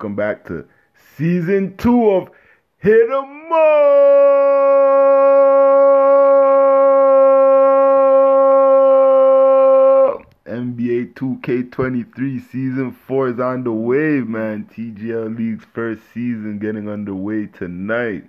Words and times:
Welcome 0.00 0.16
back 0.16 0.46
to 0.46 0.66
season 1.18 1.76
two 1.76 2.08
of 2.12 2.30
Hit 2.78 3.10
'em 3.10 3.52
Up! 3.52 3.60
NBA 10.46 11.12
2K23 11.12 12.40
season 12.50 12.92
four 12.92 13.28
is 13.28 13.38
on 13.38 13.62
the 13.64 13.72
way, 13.72 14.20
man. 14.20 14.64
TGL 14.74 15.36
League's 15.36 15.66
first 15.66 16.00
season 16.14 16.58
getting 16.58 16.88
underway 16.88 17.48
tonight. 17.48 18.24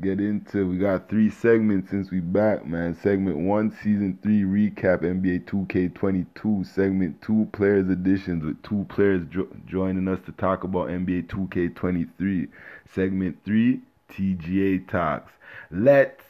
Get 0.00 0.18
into. 0.20 0.68
We 0.68 0.78
got 0.78 1.08
three 1.08 1.30
segments 1.30 1.88
since 1.90 2.10
we 2.10 2.18
back, 2.18 2.66
man. 2.66 2.96
Segment 2.96 3.36
one, 3.38 3.70
season 3.70 4.18
three 4.24 4.42
recap 4.42 5.02
NBA 5.02 5.44
2K22. 5.44 6.66
Segment 6.66 7.22
two, 7.22 7.48
players 7.52 7.88
editions 7.88 8.44
with 8.44 8.60
two 8.64 8.84
players 8.88 9.24
jo- 9.30 9.46
joining 9.66 10.08
us 10.08 10.18
to 10.26 10.32
talk 10.32 10.64
about 10.64 10.88
NBA 10.88 11.28
2K23. 11.28 12.48
Segment 12.92 13.38
three, 13.44 13.82
TGA 14.10 14.88
talks. 14.88 15.30
Let's 15.70 16.24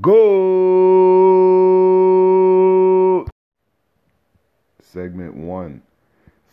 go. 0.00 0.16
Segment 4.80 5.36
one, 5.36 5.80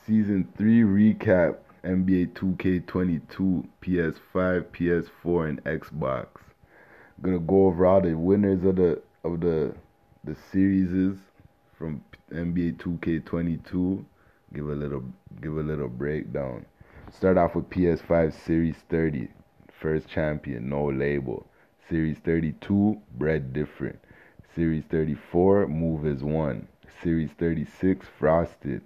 season 0.05 0.47
three 0.55 0.81
recap. 0.81 1.62
NBA 1.83 2.33
2K22, 2.33 3.67
PS5, 3.81 4.63
PS4, 4.71 5.49
and 5.49 5.63
Xbox. 5.65 6.27
I'm 7.17 7.23
gonna 7.23 7.39
go 7.39 7.67
over 7.67 7.85
all 7.85 8.01
the 8.01 8.13
winners 8.13 8.63
of 8.63 8.77
the 8.77 9.01
of 9.23 9.41
the 9.41 9.75
the 10.23 10.35
series 10.51 11.17
from 11.77 12.01
NBA 12.31 12.77
2K22. 12.77 14.05
Give 14.53 14.69
a 14.69 14.75
little 14.75 15.03
give 15.41 15.57
a 15.57 15.61
little 15.61 15.89
breakdown. 15.89 16.65
Start 17.11 17.37
off 17.37 17.55
with 17.55 17.69
PS5 17.69 18.33
Series 18.33 18.77
30, 18.89 19.27
first 19.71 20.07
champion, 20.07 20.69
no 20.69 20.85
label. 20.85 21.45
Series 21.89 22.17
32, 22.19 22.97
Bread 23.17 23.51
different. 23.51 23.99
Series 24.55 24.85
34, 24.85 25.67
move 25.67 26.05
as 26.05 26.23
one. 26.23 26.67
Series 27.01 27.31
36, 27.31 28.07
frosted. 28.17 28.81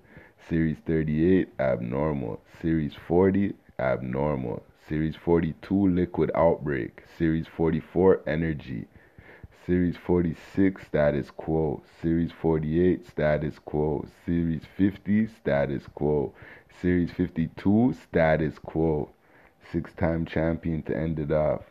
Series 0.50 0.78
38, 0.86 1.50
abnormal. 1.60 2.40
Series 2.62 2.94
40, 3.06 3.54
abnormal. 3.80 4.64
Series 4.88 5.18
42, 5.18 5.90
liquid 5.90 6.32
outbreak. 6.36 7.04
Series 7.18 7.48
44, 7.48 8.22
energy. 8.26 8.88
Series 9.66 9.98
46, 9.98 10.86
status 10.88 11.32
quo. 11.32 11.84
Series 12.02 12.32
48, 12.32 13.06
status 13.06 13.60
quo. 13.60 14.06
Series 14.26 14.62
50, 14.78 15.28
status 15.28 15.84
quo. 15.94 16.34
Series 16.82 17.12
52, 17.12 17.94
status 18.02 18.58
quo. 18.58 19.10
Six 19.70 19.92
time 19.96 20.26
champion 20.26 20.82
to 20.84 20.96
end 20.96 21.20
it 21.20 21.32
off. 21.34 21.64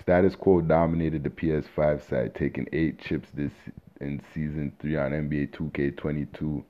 Status 0.00 0.34
quo 0.34 0.62
dominated 0.62 1.22
the 1.22 1.30
PS5 1.30 2.02
side, 2.08 2.34
taking 2.34 2.66
eight 2.72 2.98
chips 2.98 3.28
this 3.34 3.52
in 4.00 4.20
season 4.34 4.72
three 4.80 4.96
on 4.96 5.12
NBA 5.12 5.52
2K22 5.52 6.64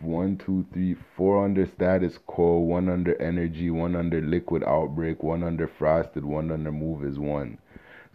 one, 0.00 0.36
two, 0.36 0.64
three, 0.72 0.96
four 1.16 1.44
under 1.44 1.66
status 1.66 2.18
quo, 2.26 2.58
one 2.58 2.88
under 2.88 3.20
energy, 3.20 3.70
one 3.70 3.94
under 3.94 4.20
liquid 4.20 4.64
outbreak, 4.64 5.22
one 5.22 5.42
under 5.42 5.68
frosted, 5.68 6.24
one 6.24 6.50
under 6.50 6.72
move 6.72 7.04
is 7.04 7.18
one. 7.18 7.58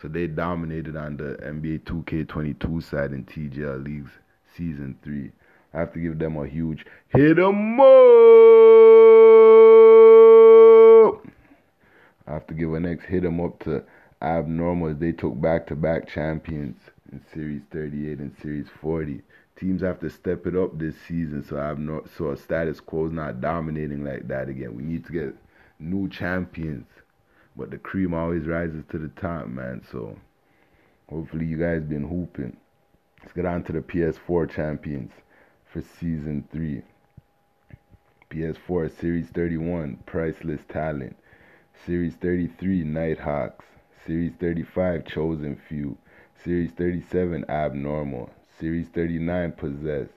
So 0.01 0.07
they 0.07 0.27
dominated 0.27 0.95
on 0.95 1.17
the 1.17 1.37
NBA 1.43 1.79
2K22 1.85 2.83
side 2.83 3.13
in 3.13 3.25
TGL 3.25 3.83
Leagues 3.83 4.11
season 4.55 4.97
three. 5.03 5.31
I 5.73 5.79
have 5.79 5.93
to 5.93 5.99
give 5.99 6.19
them 6.19 6.37
a 6.37 6.47
huge 6.47 6.85
hit 7.09 7.39
'em 7.39 7.79
up. 7.79 7.87
I 12.27 12.33
have 12.33 12.47
to 12.47 12.53
give 12.53 12.73
a 12.73 12.79
next 12.79 13.05
hit 13.05 13.23
'em 13.25 13.39
up 13.39 13.59
to 13.59 13.83
Abnormal 14.21 14.95
they 14.95 15.11
took 15.11 15.39
back 15.39 15.67
to 15.67 15.75
back 15.75 16.07
champions 16.07 16.77
in 17.11 17.21
Series 17.33 17.61
38 17.71 18.19
and 18.19 18.35
Series 18.41 18.67
40 18.81 19.21
teams 19.55 19.81
have 19.81 19.99
to 19.99 20.09
step 20.09 20.45
it 20.45 20.55
up 20.55 20.77
this 20.77 20.95
season 21.07 21.43
so 21.43 21.57
I'm 21.57 21.85
not 21.85 22.09
so 22.17 22.31
a 22.31 22.37
status 22.37 22.79
quo 22.79 23.07
is 23.07 23.11
not 23.11 23.41
dominating 23.41 24.03
like 24.03 24.27
that 24.27 24.49
again. 24.49 24.75
We 24.75 24.83
need 24.83 25.05
to 25.05 25.11
get 25.11 25.35
new 25.79 26.09
champions. 26.09 26.87
But 27.55 27.71
the 27.71 27.77
cream 27.77 28.13
always 28.13 28.45
rises 28.45 28.83
to 28.91 28.99
the 28.99 29.07
top, 29.19 29.47
man. 29.47 29.83
So 29.91 30.15
hopefully 31.09 31.45
you 31.45 31.57
guys 31.57 31.81
been 31.83 32.07
hooping. 32.07 32.55
Let's 33.21 33.33
get 33.33 33.45
on 33.45 33.63
to 33.63 33.73
the 33.73 33.81
PS4 33.81 34.49
champions 34.49 35.11
for 35.71 35.81
season 35.81 36.47
three. 36.51 36.83
PS4 38.29 38.99
Series 38.99 39.27
31, 39.29 39.99
Priceless 40.05 40.61
Talent. 40.69 41.15
Series 41.85 42.13
33, 42.15 42.83
Nighthawks. 42.83 43.65
Series 44.05 44.33
35, 44.39 45.05
Chosen 45.05 45.59
Few. 45.67 45.97
Series 46.43 46.71
37, 46.71 47.45
Abnormal. 47.49 48.29
Series 48.59 48.87
39 48.87 49.51
Possessed, 49.51 50.13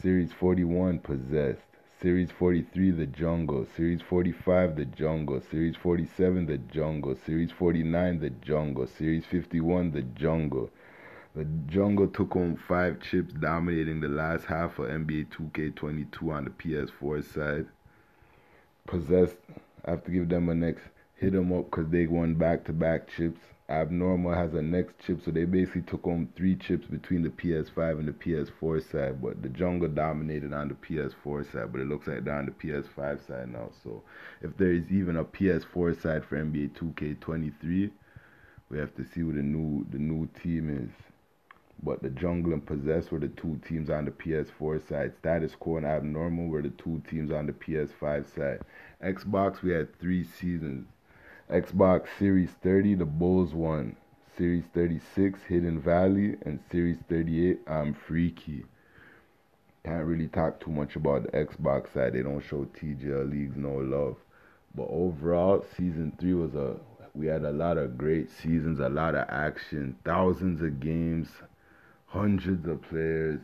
Series 0.00 0.32
41 0.32 1.00
Possessed, 1.00 1.60
Series 2.00 2.30
43 2.30 2.90
The 2.92 3.06
Jungle, 3.06 3.66
Series 3.76 4.00
45 4.00 4.76
The 4.76 4.84
Jungle, 4.86 5.42
Series 5.50 5.76
47 5.76 6.46
The 6.46 6.58
Jungle, 6.58 7.16
Series 7.26 7.50
49 7.50 8.20
The 8.20 8.30
Jungle, 8.30 8.86
Series 8.86 9.26
51 9.26 9.90
The 9.90 10.02
Jungle. 10.02 10.70
The 11.34 11.44
Jungle 11.66 12.08
took 12.08 12.32
home 12.32 12.56
five 12.56 13.00
chips, 13.00 13.34
dominating 13.34 14.00
the 14.00 14.08
last 14.08 14.46
half 14.46 14.78
of 14.78 14.88
NBA 14.88 15.28
2K22 15.28 16.32
on 16.32 16.44
the 16.44 16.50
PS4 16.50 17.24
side. 17.34 17.66
Possessed, 18.86 19.36
I 19.84 19.90
have 19.90 20.04
to 20.04 20.10
give 20.10 20.28
them 20.28 20.48
a 20.48 20.54
next 20.54 20.84
hit 21.16 21.32
them 21.32 21.52
up 21.52 21.70
because 21.70 21.90
they 21.90 22.06
won 22.06 22.34
back 22.34 22.64
to 22.64 22.72
back 22.72 23.08
chips. 23.08 23.40
Abnormal 23.68 24.34
has 24.34 24.52
a 24.52 24.60
next 24.60 24.98
chip, 24.98 25.22
so 25.24 25.30
they 25.30 25.46
basically 25.46 25.82
took 25.82 26.04
home 26.04 26.28
three 26.36 26.54
chips 26.54 26.86
between 26.86 27.22
the 27.22 27.30
PS5 27.30 27.98
and 27.98 28.08
the 28.08 28.12
PS4 28.12 28.92
side. 28.92 29.22
But 29.22 29.42
the 29.42 29.48
Jungle 29.48 29.88
dominated 29.88 30.52
on 30.52 30.68
the 30.68 30.74
PS4 30.74 31.50
side, 31.50 31.72
but 31.72 31.80
it 31.80 31.88
looks 31.88 32.06
like 32.06 32.24
they're 32.24 32.34
on 32.34 32.44
the 32.44 32.52
PS5 32.52 33.26
side 33.26 33.50
now. 33.50 33.70
So 33.82 34.02
if 34.42 34.54
there 34.58 34.72
is 34.72 34.90
even 34.90 35.16
a 35.16 35.24
PS4 35.24 35.98
side 36.02 36.26
for 36.26 36.36
NBA 36.36 36.72
2K23, 36.72 37.90
we 38.68 38.78
have 38.78 38.94
to 38.96 39.04
see 39.04 39.22
what 39.22 39.36
the 39.36 39.42
new 39.42 39.86
the 39.90 39.98
new 39.98 40.28
team 40.42 40.68
is. 40.68 40.90
But 41.82 42.02
the 42.02 42.10
Jungle 42.10 42.52
and 42.52 42.66
Possess 42.66 43.10
were 43.10 43.18
the 43.18 43.28
two 43.28 43.60
teams 43.66 43.88
on 43.88 44.04
the 44.04 44.10
PS4 44.10 44.88
side. 44.88 45.12
Status 45.20 45.54
Quo 45.54 45.78
and 45.78 45.86
Abnormal 45.86 46.48
were 46.48 46.62
the 46.62 46.70
two 46.70 47.02
teams 47.08 47.32
on 47.32 47.46
the 47.46 47.52
PS5 47.52 48.34
side. 48.34 48.60
Xbox, 49.02 49.62
we 49.62 49.72
had 49.72 49.98
three 49.98 50.24
seasons. 50.24 50.86
Xbox 51.50 52.06
Series 52.18 52.50
30, 52.62 52.94
the 52.94 53.04
Bulls 53.04 53.52
won. 53.52 53.96
Series 54.38 54.64
36, 54.72 55.42
Hidden 55.42 55.78
Valley, 55.78 56.36
and 56.46 56.58
Series 56.70 56.96
38, 57.10 57.60
I'm 57.66 57.92
Freaky. 57.92 58.64
Can't 59.84 60.06
really 60.06 60.28
talk 60.28 60.58
too 60.58 60.70
much 60.70 60.96
about 60.96 61.24
the 61.24 61.28
Xbox 61.32 61.92
side. 61.92 62.14
They 62.14 62.22
don't 62.22 62.40
show 62.40 62.64
TGL 62.64 63.30
leagues 63.30 63.58
no 63.58 63.74
love. 63.74 64.16
But 64.74 64.88
overall, 64.88 65.62
season 65.76 66.16
three 66.18 66.32
was 66.32 66.54
a 66.54 66.76
we 67.14 67.26
had 67.26 67.44
a 67.44 67.52
lot 67.52 67.76
of 67.76 67.98
great 67.98 68.30
seasons, 68.30 68.80
a 68.80 68.88
lot 68.88 69.14
of 69.14 69.28
action, 69.28 69.96
thousands 70.02 70.62
of 70.62 70.80
games, 70.80 71.28
hundreds 72.06 72.66
of 72.66 72.80
players. 72.82 73.40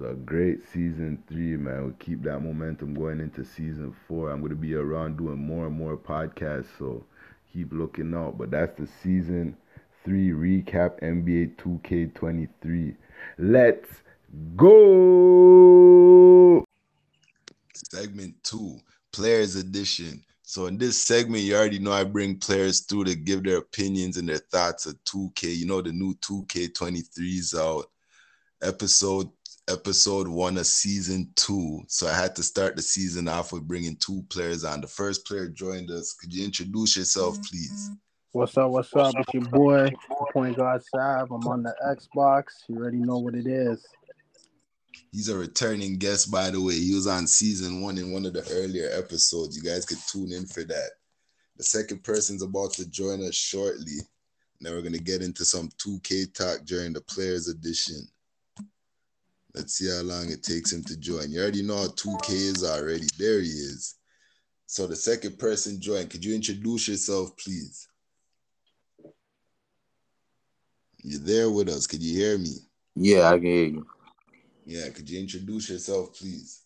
A 0.00 0.14
great 0.14 0.66
season 0.72 1.22
three, 1.28 1.54
man. 1.56 1.86
We 1.86 1.92
keep 1.98 2.22
that 2.22 2.40
momentum 2.40 2.94
going 2.94 3.20
into 3.20 3.44
season 3.44 3.94
four. 4.08 4.30
I'm 4.30 4.40
gonna 4.40 4.54
be 4.54 4.74
around 4.74 5.18
doing 5.18 5.36
more 5.38 5.66
and 5.66 5.76
more 5.76 5.98
podcasts, 5.98 6.68
so 6.78 7.04
keep 7.52 7.70
looking 7.72 8.14
out. 8.14 8.38
But 8.38 8.52
that's 8.52 8.80
the 8.80 8.86
season 9.02 9.54
three 10.02 10.30
recap 10.30 10.98
NBA 11.02 11.56
2K23. 11.56 12.96
Let's 13.38 13.90
go. 14.56 14.72
Segment 17.74 18.42
two, 18.42 18.78
players 19.12 19.56
edition. 19.56 20.24
So 20.42 20.66
in 20.66 20.78
this 20.78 21.00
segment, 21.00 21.44
you 21.44 21.54
already 21.54 21.78
know 21.78 21.92
I 21.92 22.04
bring 22.04 22.38
players 22.38 22.80
through 22.80 23.04
to 23.04 23.14
give 23.14 23.44
their 23.44 23.58
opinions 23.58 24.16
and 24.16 24.26
their 24.26 24.38
thoughts 24.38 24.86
of 24.86 24.96
2K. 25.04 25.54
You 25.54 25.66
know 25.66 25.82
the 25.82 25.92
new 25.92 26.14
2K23s 26.14 27.54
out. 27.58 27.90
Episode 28.62 29.28
episode 29.68 30.26
one 30.28 30.58
of 30.58 30.66
season 30.66 31.30
two. 31.36 31.82
So 31.88 32.08
I 32.08 32.14
had 32.14 32.34
to 32.36 32.42
start 32.42 32.76
the 32.76 32.82
season 32.82 33.28
off 33.28 33.52
with 33.52 33.66
bringing 33.66 33.96
two 33.96 34.24
players 34.28 34.64
on. 34.64 34.80
The 34.80 34.86
first 34.86 35.26
player 35.26 35.48
joined 35.48 35.90
us. 35.90 36.14
Could 36.14 36.32
you 36.32 36.44
introduce 36.44 36.96
yourself, 36.96 37.36
please? 37.48 37.90
What's 38.32 38.56
up? 38.56 38.70
What's 38.70 38.94
up? 38.96 39.14
It's 39.16 39.34
your 39.34 39.44
boy, 39.44 39.90
Point 40.32 40.56
Guard 40.56 40.82
Sav. 40.84 41.30
I'm 41.30 41.46
on 41.46 41.62
the 41.62 41.74
Xbox. 41.86 42.44
You 42.68 42.78
already 42.78 42.98
know 42.98 43.18
what 43.18 43.34
it 43.34 43.46
is. 43.46 43.86
He's 45.12 45.28
a 45.28 45.36
returning 45.36 45.98
guest, 45.98 46.30
by 46.30 46.50
the 46.50 46.60
way. 46.60 46.74
He 46.74 46.94
was 46.94 47.06
on 47.06 47.26
season 47.26 47.82
one 47.82 47.98
in 47.98 48.10
one 48.10 48.24
of 48.24 48.32
the 48.32 48.46
earlier 48.50 48.88
episodes. 48.92 49.56
You 49.56 49.62
guys 49.62 49.84
could 49.84 49.98
tune 50.10 50.32
in 50.32 50.46
for 50.46 50.64
that. 50.64 50.90
The 51.58 51.64
second 51.64 52.02
person's 52.02 52.42
about 52.42 52.72
to 52.74 52.88
join 52.88 53.22
us 53.22 53.34
shortly. 53.34 53.98
And 53.98 54.66
then 54.66 54.72
we're 54.72 54.80
going 54.80 54.94
to 54.94 55.02
get 55.02 55.22
into 55.22 55.44
some 55.44 55.68
2K 55.84 56.32
talk 56.32 56.64
during 56.64 56.94
the 56.94 57.02
Players 57.02 57.48
Edition. 57.48 58.08
Let's 59.54 59.74
see 59.74 59.90
how 59.90 60.02
long 60.02 60.30
it 60.30 60.42
takes 60.42 60.72
him 60.72 60.82
to 60.84 60.96
join. 60.96 61.30
You 61.30 61.42
already 61.42 61.62
know 61.62 61.76
how 61.76 61.88
2K 61.88 62.30
is 62.30 62.64
already. 62.64 63.06
There 63.18 63.40
he 63.40 63.48
is. 63.48 63.96
So 64.66 64.86
the 64.86 64.96
second 64.96 65.38
person 65.38 65.80
joined. 65.80 66.10
Could 66.10 66.24
you 66.24 66.34
introduce 66.34 66.88
yourself, 66.88 67.36
please? 67.36 67.88
You're 71.02 71.20
there 71.20 71.50
with 71.50 71.68
us. 71.68 71.86
Could 71.86 72.02
you 72.02 72.16
hear 72.16 72.38
me? 72.38 72.54
Yeah, 72.94 73.28
I 73.28 73.32
can 73.34 73.42
hear 73.42 73.64
you. 73.64 73.86
Yeah, 74.64 74.88
could 74.90 75.10
you 75.10 75.20
introduce 75.20 75.68
yourself, 75.68 76.16
please? 76.18 76.62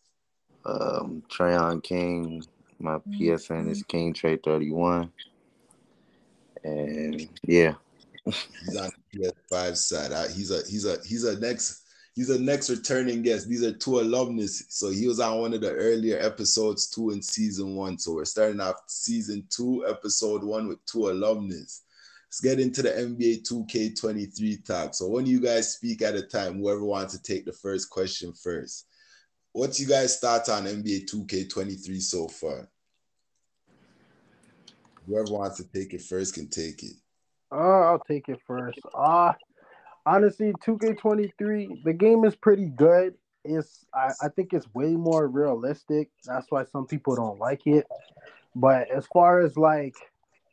Um, 0.65 1.23
Trayon 1.29 1.83
King. 1.83 2.45
My 2.79 2.99
PSN 2.99 3.71
is 3.71 3.83
King 3.83 4.13
Trade 4.13 4.41
31. 4.45 5.11
And 6.63 7.29
yeah. 7.43 7.75
He's 8.25 8.77
on 8.77 8.91
the 9.13 9.33
PS5 9.51 9.77
side. 9.77 10.13
I, 10.13 10.29
he's 10.29 10.51
a 10.51 10.63
he's 10.69 10.85
a 10.85 10.99
he's 11.07 11.25
a 11.25 11.39
next 11.41 11.86
he's 12.17 12.31
a 12.31 12.41
next 12.41 12.71
returning 12.71 13.23
guest. 13.23 13.49
These 13.49 13.63
are 13.63 13.73
two 13.73 14.01
alumnus. 14.01 14.65
So 14.71 14.91
he 14.91 15.07
was 15.07 15.21
on 15.21 15.39
one 15.39 15.55
of 15.55 15.61
the 15.61 15.73
earlier 15.73 16.19
episodes, 16.19 16.89
two 16.89 17.11
in 17.11 17.23
season 17.23 17.77
one. 17.77 17.99
So 17.99 18.15
we're 18.15 18.25
starting 18.25 18.61
off 18.61 18.77
season 18.89 19.47
two, 19.51 19.87
episode 19.87 20.43
one 20.43 20.67
with 20.67 20.85
two 20.87 21.11
alumnus. 21.11 21.83
Let's 22.29 22.41
get 22.41 22.59
into 22.59 22.83
the 22.83 22.89
NBA 22.89 23.47
2K23 23.49 24.65
talk. 24.65 24.95
So 24.95 25.07
when 25.09 25.27
you 25.27 25.41
guys 25.41 25.75
speak 25.75 26.03
at 26.03 26.17
a 26.17 26.23
time, 26.23 26.59
whoever 26.59 26.85
wants 26.85 27.17
to 27.17 27.23
take 27.23 27.45
the 27.45 27.53
first 27.53 27.89
question 27.91 28.33
first. 28.33 28.87
What's 29.53 29.79
you 29.79 29.87
guys' 29.87 30.19
thoughts 30.19 30.49
on 30.49 30.65
NBA 30.65 31.09
2K23 31.09 32.01
so 32.01 32.29
far? 32.29 32.69
Whoever 35.07 35.33
wants 35.33 35.59
to 35.59 35.65
take 35.73 35.95
it 35.95 36.03
first 36.03 36.35
can 36.35 36.49
take 36.49 36.83
it. 36.83 36.97
Uh, 37.53 37.55
I'll 37.55 38.03
take 38.09 38.29
it 38.29 38.41
first. 38.47 38.81
Uh 38.93 39.33
honestly, 40.07 40.53
2K23, 40.65 41.83
the 41.85 41.93
game 41.93 42.25
is 42.25 42.35
pretty 42.37 42.67
good. 42.67 43.15
It's 43.45 43.85
I, 43.95 44.13
I 44.23 44.29
think 44.29 44.53
it's 44.53 44.67
way 44.75 44.93
more 44.93 45.29
realistic. 45.29 46.11
That's 46.25 46.51
why 46.51 46.65
some 46.65 46.87
people 46.87 47.17
don't 47.17 47.39
like 47.39 47.67
it. 47.67 47.87
But 48.55 48.91
as 48.91 49.07
far 49.13 49.41
as 49.41 49.57
like 49.57 49.95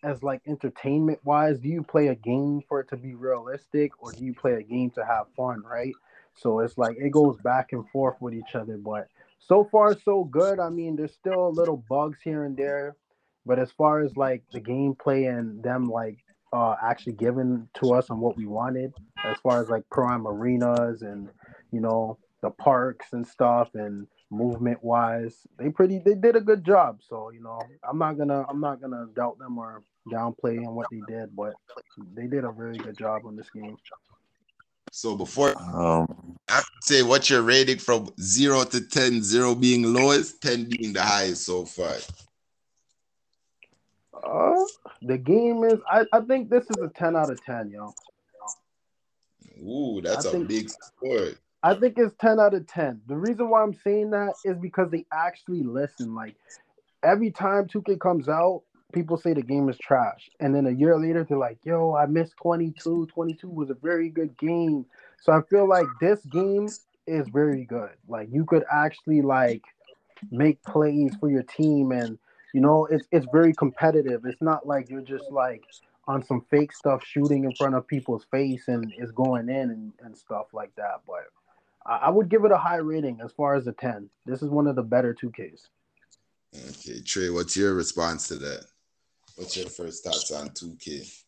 as 0.04 0.22
like 0.22 0.42
entertainment 0.46 1.20
wise, 1.24 1.60
do 1.60 1.70
you 1.70 1.82
play 1.82 2.08
a 2.08 2.16
game 2.16 2.62
for 2.68 2.82
it 2.82 2.90
to 2.90 2.98
be 2.98 3.16
realistic 3.16 3.92
or 4.04 4.12
do 4.12 4.26
you 4.26 4.34
play 4.34 4.54
a 4.54 4.62
game 4.62 4.90
to 4.92 5.06
have 5.06 5.28
fun, 5.36 5.64
right? 5.64 5.94
So 6.36 6.60
it's 6.60 6.78
like 6.78 6.98
it 6.98 7.12
goes 7.12 7.38
back 7.38 7.72
and 7.72 7.88
forth 7.90 8.18
with 8.20 8.34
each 8.34 8.56
other. 8.56 8.78
But 8.78 9.08
so 9.40 9.64
far 9.72 9.98
so 9.98 10.24
good. 10.26 10.60
I 10.60 10.70
mean, 10.70 10.96
there's 10.96 11.14
still 11.14 11.52
little 11.54 11.78
bugs 11.90 12.20
here 12.24 12.44
and 12.44 12.58
there. 12.58 12.96
But 13.46 13.60
as 13.60 13.72
far 13.72 14.02
as 14.02 14.16
like 14.16 14.44
the 14.52 14.62
gameplay 14.62 15.30
and 15.30 15.62
them 15.64 15.86
like 15.86 16.24
uh 16.54 16.76
actually 16.82 17.14
given 17.14 17.68
to 17.82 17.94
us 17.94 18.10
on 18.10 18.20
what 18.20 18.38
we 18.38 18.46
wanted, 18.46 18.94
as 19.26 19.38
far 19.42 19.62
as 19.62 19.70
like 19.70 19.84
prime 19.90 20.28
arenas 20.28 21.02
and 21.02 21.30
you 21.72 21.82
know 21.82 22.18
the 22.42 22.52
parks 22.52 23.08
and 23.14 23.26
stuff 23.26 23.70
and 23.74 24.08
movement 24.30 24.84
wise, 24.84 25.48
they 25.58 25.70
pretty 25.70 26.00
they 26.00 26.16
did 26.16 26.36
a 26.36 26.42
good 26.42 26.64
job. 26.64 27.00
So 27.08 27.32
you 27.32 27.42
know, 27.42 27.60
I'm 27.88 27.98
not 27.98 28.18
gonna 28.18 28.46
I'm 28.48 28.60
not 28.60 28.82
gonna 28.82 29.08
doubt 29.16 29.40
them 29.40 29.58
or 29.58 29.84
downplay 30.12 30.66
on 30.66 30.76
what 30.76 30.88
they 30.92 31.02
did, 31.08 31.36
but 31.36 31.54
they 32.14 32.28
did 32.28 32.44
a 32.44 32.52
very 32.52 32.78
good 32.78 32.98
job 32.98 33.26
on 33.26 33.36
this 33.36 33.50
game. 33.50 33.78
So 34.92 35.16
before 35.16 35.58
Um, 35.60 36.36
I 36.50 36.56
have 36.56 36.64
to 36.66 36.70
say 36.82 37.04
what's 37.04 37.30
your 37.30 37.42
rating 37.42 37.80
from 37.80 38.10
zero 38.22 38.64
to 38.64 38.82
10, 38.82 39.24
zero 39.24 39.56
being 39.56 39.94
lowest, 39.94 40.42
10 40.42 40.70
being 40.70 40.94
the 40.94 41.02
highest 41.02 41.46
so 41.46 41.66
far. 41.66 41.96
Uh, 44.26 44.54
the 45.02 45.18
game 45.18 45.64
is 45.64 45.80
I, 45.90 46.06
I 46.14 46.22
think 46.22 46.50
this 46.50 46.64
is 46.70 46.78
a 46.82 46.88
10 46.90 47.16
out 47.16 47.30
of 47.30 47.44
10, 47.44 47.70
yo. 47.72 47.94
Ooh, 49.62 50.02
that's 50.02 50.26
I 50.26 50.30
a 50.30 50.32
think- 50.32 50.48
big 50.48 50.70
score. 50.70 51.30
I 51.66 51.74
think 51.76 51.98
it's 51.98 52.14
10 52.20 52.42
out 52.42 52.54
of 52.54 52.68
10. 52.68 53.02
The 53.08 53.16
reason 53.16 53.50
why 53.50 53.64
I'm 53.64 53.74
saying 53.74 54.10
that 54.10 54.34
is 54.44 54.58
because 54.58 54.92
they 54.92 55.06
actually 55.14 55.64
listen. 55.64 56.14
Like 56.14 56.36
every 57.04 57.32
time 57.32 57.68
2K 57.68 58.02
comes 58.02 58.28
out, 58.28 58.64
people 58.92 59.16
say 59.16 59.34
the 59.34 59.42
game 59.42 59.70
is 59.70 59.78
trash. 59.78 60.30
And 60.42 60.54
then 60.54 60.66
a 60.66 60.72
year 60.72 61.00
later, 61.00 61.24
they're 61.24 61.38
like, 61.38 61.60
yo, 61.64 61.96
I 61.96 62.06
missed 62.06 62.34
22. 62.42 63.08
22 63.14 63.48
was 63.50 63.70
a 63.70 63.76
very 63.76 64.10
good 64.10 64.38
game. 64.38 64.86
So 65.22 65.32
I 65.32 65.42
feel 65.50 65.66
like 65.68 65.86
this 66.02 66.20
game 66.26 66.68
is 67.08 67.30
very 67.30 67.64
good. 67.64 67.92
Like 68.10 68.28
you 68.30 68.44
could 68.44 68.66
actually 68.70 69.22
like 69.22 69.64
make 70.32 70.62
plays 70.64 71.16
for 71.18 71.30
your 71.30 71.44
team 71.44 71.94
and 71.94 72.20
you 72.54 72.62
know 72.62 72.86
it's 72.86 73.08
it's 73.12 73.26
very 73.32 73.54
competitive. 73.54 74.26
It's 74.26 74.42
not 74.42 74.66
like 74.66 74.90
you're 74.90 75.02
just 75.02 75.32
like 75.32 75.64
on 76.08 76.24
some 76.24 76.46
fake 76.50 76.72
stuff 76.74 77.04
shooting 77.06 77.46
in 77.46 77.54
front 77.56 77.76
of 77.76 77.88
people's 77.88 78.26
face 78.30 78.68
and 78.68 78.94
it's 78.98 79.12
going 79.12 79.50
in 79.50 79.72
and, 79.72 79.94
and 80.02 80.18
stuff 80.18 80.48
like 80.54 80.74
that. 80.76 81.02
But 81.08 81.28
I, 81.86 82.08
I 82.08 82.10
would 82.10 82.30
give 82.30 82.46
it 82.46 82.52
a 82.52 82.58
high 82.58 82.78
rating 82.78 83.22
as 83.24 83.32
far 83.32 83.56
as 83.56 83.68
a 83.68 83.72
10. 83.72 84.10
This 84.26 84.42
is 84.42 84.50
one 84.50 84.68
of 84.68 84.76
the 84.76 84.84
better 84.84 85.14
2Ks. 85.14 85.70
Okay, 86.70 87.02
Trey, 87.02 87.30
what's 87.30 87.56
your 87.56 87.74
response 87.74 88.28
to 88.28 88.36
that? 88.36 88.66
What's 89.38 89.58
your 89.58 89.68
first 89.68 90.04
thoughts 90.04 90.32
on 90.32 90.50
2K? 90.50 91.24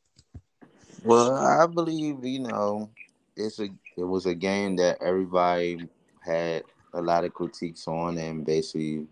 well, 1.03 1.35
I 1.35 1.65
believe 1.67 2.23
you 2.23 2.39
know 2.39 2.89
it's 3.35 3.59
a 3.59 3.69
it 3.97 4.03
was 4.03 4.25
a 4.25 4.35
game 4.35 4.75
that 4.77 4.97
everybody 5.01 5.87
had 6.19 6.63
a 6.93 7.01
lot 7.01 7.23
of 7.23 7.33
critiques 7.33 7.87
on, 7.87 8.17
and 8.17 8.45
basically 8.45 9.07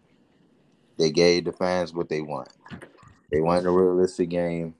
they 0.97 1.11
gave 1.11 1.45
the 1.45 1.51
fans 1.51 1.93
what 1.93 2.09
they 2.09 2.21
want. 2.21 2.49
They 3.31 3.41
wanted 3.41 3.65
a 3.65 3.71
realistic 3.71 4.29
game. 4.29 4.75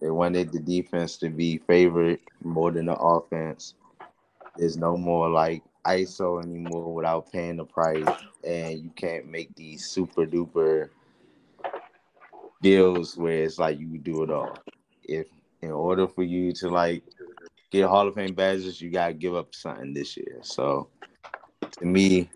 They 0.00 0.10
wanted 0.10 0.52
the 0.52 0.58
defense 0.58 1.16
to 1.18 1.30
be 1.30 1.58
favored 1.66 2.18
more 2.42 2.70
than 2.70 2.86
the 2.86 2.96
offense. 2.96 3.74
There's 4.56 4.76
no 4.76 4.96
more 4.96 5.30
like 5.30 5.62
ISO 5.86 6.42
anymore 6.42 6.92
without 6.92 7.32
paying 7.32 7.56
the 7.56 7.64
price, 7.64 8.06
and 8.42 8.78
you 8.78 8.90
can't 8.96 9.26
make 9.26 9.54
these 9.54 9.86
super 9.86 10.26
duper 10.26 10.90
deals 12.62 13.16
where 13.16 13.44
it's 13.44 13.58
like 13.58 13.78
you 13.78 13.98
do 13.98 14.22
it 14.22 14.30
all. 14.30 14.58
If 15.02 15.26
in 15.62 15.70
order 15.70 16.06
for 16.06 16.22
you 16.22 16.52
to 16.52 16.68
like 16.68 17.02
get 17.70 17.88
Hall 17.88 18.08
of 18.08 18.14
Fame 18.14 18.34
badges, 18.34 18.80
you 18.80 18.90
gotta 18.90 19.14
give 19.14 19.34
up 19.34 19.54
something 19.54 19.94
this 19.94 20.16
year. 20.16 20.38
So 20.42 20.88
to 21.78 21.84
me, 21.84 22.30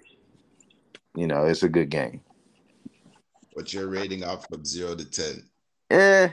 you 1.14 1.26
know, 1.26 1.44
it's 1.44 1.62
a 1.62 1.68
good 1.68 1.90
game. 1.90 2.20
What's 3.58 3.74
your 3.74 3.88
rating 3.88 4.22
off 4.22 4.46
from 4.48 4.64
zero 4.64 4.94
to 4.94 5.04
10? 5.04 5.42
Eh, 5.90 6.28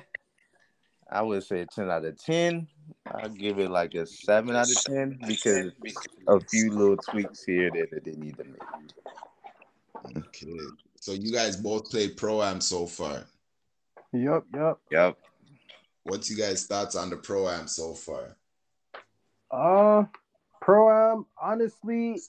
I 1.11 1.21
would 1.23 1.41
say 1.41 1.65
10 1.65 1.89
out 1.89 2.05
of 2.05 2.23
10. 2.23 2.67
I'll 3.07 3.29
give 3.29 3.57
it 3.57 3.71
like 3.71 3.95
a 3.95 4.05
7 4.05 4.55
out 4.55 4.69
of 4.69 4.83
10 4.83 5.17
because 5.27 5.71
a 6.27 6.39
few 6.39 6.69
little 6.69 6.97
tweaks 6.97 7.43
here 7.43 7.71
that 7.71 8.05
they 8.05 8.11
need 8.11 8.37
to 8.37 8.43
make. 8.43 10.17
Okay. 10.27 10.55
So 11.01 11.13
you 11.13 11.31
guys 11.31 11.57
both 11.57 11.89
played 11.89 12.15
Pro 12.15 12.43
Am 12.43 12.61
so 12.61 12.85
far. 12.85 13.25
Yep, 14.13 14.43
yep. 14.53 14.77
Yep. 14.91 15.17
What's 16.03 16.29
you 16.29 16.37
guys' 16.37 16.67
thoughts 16.67 16.95
on 16.95 17.09
the 17.09 17.17
Pro 17.17 17.49
Am 17.49 17.67
so 17.67 17.95
far? 17.95 18.37
Uh, 19.49 20.03
Pro 20.61 20.91
Am, 20.91 21.25
honestly, 21.41 22.21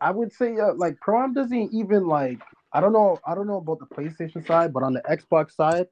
I 0.00 0.12
would 0.12 0.32
say 0.32 0.56
uh, 0.56 0.74
like 0.74 1.00
Pro 1.00 1.20
Am 1.24 1.34
doesn't 1.34 1.72
even 1.72 2.06
like 2.06 2.38
I 2.76 2.80
don't 2.80 2.92
know 2.92 3.18
I 3.26 3.34
don't 3.34 3.46
know 3.46 3.56
about 3.56 3.78
the 3.78 3.86
PlayStation 3.86 4.46
side, 4.46 4.74
but 4.74 4.82
on 4.82 4.92
the 4.92 5.00
Xbox 5.00 5.52
side, 5.52 5.86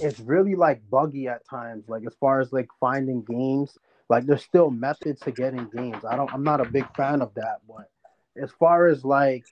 it's 0.00 0.18
really 0.18 0.56
like 0.56 0.82
buggy 0.90 1.28
at 1.28 1.48
times. 1.48 1.84
Like 1.88 2.02
as 2.04 2.14
far 2.18 2.40
as 2.40 2.52
like 2.52 2.66
finding 2.80 3.22
games, 3.22 3.78
like 4.08 4.26
there's 4.26 4.42
still 4.42 4.68
methods 4.68 5.20
to 5.20 5.30
getting 5.30 5.68
games. 5.68 6.04
I 6.04 6.16
don't 6.16 6.32
I'm 6.34 6.42
not 6.42 6.60
a 6.60 6.64
big 6.64 6.92
fan 6.96 7.22
of 7.22 7.32
that, 7.34 7.60
but 7.68 7.88
as 8.36 8.50
far 8.58 8.88
as 8.88 9.04
like 9.04 9.44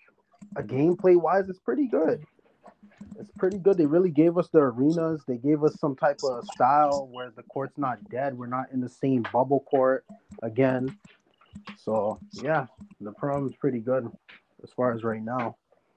a 0.57 0.63
gameplay 0.65 1.15
wise, 1.15 1.49
it's 1.49 1.61
pretty 1.61 1.87
good. 1.87 2.25
It's 3.17 3.31
pretty 3.39 3.59
good. 3.59 3.79
They 3.79 3.87
really 3.87 4.11
gave 4.11 4.37
us 4.37 4.49
the 4.49 4.59
arenas. 4.59 5.23
They 5.25 5.37
gave 5.37 5.63
us 5.63 5.79
some 5.79 5.95
type 5.95 6.19
of 6.25 6.45
style 6.47 7.09
where 7.13 7.31
the 7.31 7.45
court's 7.45 7.79
not 7.79 8.03
dead. 8.11 8.37
We're 8.37 8.49
not 8.49 8.73
in 8.73 8.81
the 8.81 8.89
same 8.89 9.25
bubble 9.33 9.61
court 9.71 10.05
again. 10.43 10.99
So 11.79 12.19
yeah, 12.33 12.67
the 13.01 13.13
Pro 13.13 13.37
Am 13.37 13.47
is 13.47 13.55
pretty 13.55 13.79
good 13.79 14.11
as 14.65 14.71
far 14.73 14.93
as 14.93 15.05
right 15.05 15.23
now. 15.23 15.55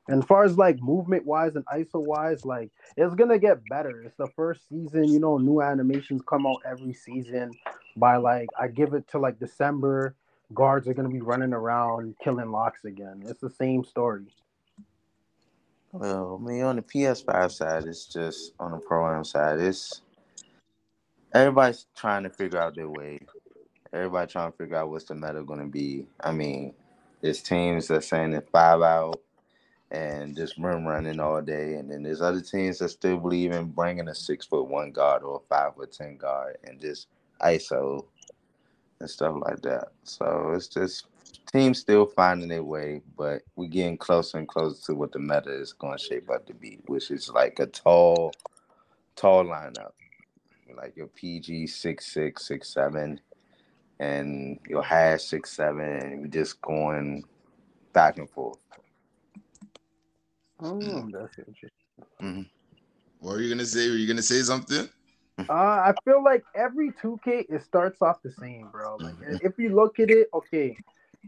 And 0.10 0.24
as 0.24 0.28
far 0.28 0.44
as 0.44 0.58
like 0.58 0.82
movement 0.82 1.24
wise 1.26 1.56
and 1.56 1.66
ISO 1.68 2.04
wise, 2.04 2.44
like 2.44 2.72
it's 2.98 3.14
gonna 3.14 3.38
get 3.38 3.64
better. 3.70 4.02
It's 4.02 4.18
the 4.18 4.28
first 4.36 4.68
season, 4.68 5.04
you 5.06 5.20
know, 5.20 5.38
new 5.38 5.62
animations 5.62 6.24
come 6.28 6.48
out 6.48 6.62
every 6.66 6.94
season. 6.94 7.52
By 7.96 8.18
like 8.18 8.48
I 8.60 8.70
give 8.70 8.94
it 8.96 9.08
to 9.10 9.20
like 9.20 9.40
December, 9.40 10.16
guards 10.56 10.88
are 10.88 10.96
gonna 10.96 11.10
be 11.10 11.22
running 11.22 11.54
around 11.54 12.16
killing 12.24 12.52
locks 12.52 12.86
again. 12.86 13.24
It's 13.28 13.40
the 13.40 13.52
same 13.52 13.84
story. 13.84 14.26
Well, 15.92 16.40
I 16.42 16.48
mean, 16.48 16.64
on 16.64 16.76
the 16.78 16.82
PS5 16.82 17.52
side, 17.52 17.86
it's 17.86 18.06
just 18.06 18.54
on 18.60 18.72
the 18.72 18.78
Pro 18.78 19.16
Am 19.16 19.24
side, 19.24 19.60
it's 19.60 20.02
everybody's 21.34 21.86
trying 21.96 22.24
to 22.24 22.30
figure 22.32 22.60
out 22.60 22.76
their 22.76 22.90
way. 22.90 23.20
Everybody 23.94 24.32
trying 24.32 24.52
to 24.52 24.58
figure 24.58 24.78
out 24.78 24.90
what's 24.90 25.06
the 25.06 25.16
meta 25.16 25.44
to 25.44 25.66
be. 25.66 26.08
I 26.20 26.32
mean, 26.32 26.74
there's 27.22 27.42
teams 27.42 27.88
that 27.88 28.04
saying 28.04 28.34
it 28.34 28.48
five 28.52 28.82
out 28.82 29.20
and 29.92 30.36
just 30.36 30.58
rim 30.58 30.86
running 30.88 31.20
all 31.20 31.42
day, 31.42 31.76
and 31.76 31.92
then 31.92 32.04
there's 32.04 32.22
other 32.22 32.42
teams 32.42 32.80
that 32.80 32.90
still 32.90 33.18
believe 33.18 33.52
in 33.52 33.66
bringing 33.72 34.08
a 34.08 34.16
six 34.16 34.46
foot 34.46 34.68
one 34.68 34.92
guard 34.92 35.24
or 35.24 35.38
a 35.38 35.48
five 35.48 35.76
foot 35.76 35.92
ten 35.92 36.18
guard 36.18 36.58
and 36.64 36.80
just 36.80 37.08
ISO 37.42 38.06
and 39.00 39.10
stuff 39.10 39.36
like 39.42 39.62
that. 39.64 39.90
So 40.04 40.54
it's 40.56 40.68
just 40.68 41.08
teams 41.52 41.80
still 41.80 42.06
finding 42.06 42.50
their 42.50 42.64
way, 42.64 43.02
but 43.18 43.44
we're 43.56 43.70
getting 43.70 43.98
closer 43.98 44.38
and 44.38 44.48
closer 44.48 44.82
to 44.88 44.96
what 44.96 45.12
the 45.12 45.20
meta 45.20 45.52
is 45.52 45.74
going 45.74 45.98
to 45.98 46.04
shape 46.04 46.30
up 46.30 46.46
to 46.48 46.54
be, 46.54 46.80
which 46.88 47.12
is 47.12 47.30
like 47.30 47.60
a 47.60 47.68
tall, 47.68 48.34
tall 49.16 49.46
lineup, 49.46 49.94
like 50.76 50.96
your 50.98 51.08
PG 51.08 51.68
six 51.68 52.12
six 52.14 52.48
six 52.48 52.70
seven, 52.74 53.22
and 54.00 54.60
your 54.68 54.84
hash 54.84 55.24
six 55.24 55.52
seven, 55.52 55.82
and 55.86 56.22
we're 56.22 56.28
just 56.28 56.62
going 56.62 57.24
back 57.94 58.18
and 58.20 58.30
forth. 58.30 58.58
Oh, 60.62 61.10
that's 61.12 61.38
interesting. 61.38 61.70
Mm-hmm. 62.22 62.42
What 63.20 63.34
are 63.34 63.42
you 63.42 63.50
gonna 63.50 63.66
say? 63.66 63.90
Were 63.90 63.96
you 63.96 64.08
gonna 64.08 64.22
say 64.22 64.42
something? 64.42 64.88
Uh, 65.50 65.52
I 65.52 65.94
feel 66.06 66.24
like 66.24 66.44
every 66.54 66.92
2K 66.92 67.46
it 67.50 67.64
starts 67.64 68.02
off 68.02 68.22
the 68.22 68.32
same, 68.32 68.68
bro. 68.70 68.98
Like 68.98 69.16
Mhm. 69.18 69.42
if 69.42 69.58
you 69.58 69.74
look 69.74 70.00
at 70.00 70.10
it, 70.10 70.30
okay, 70.34 70.78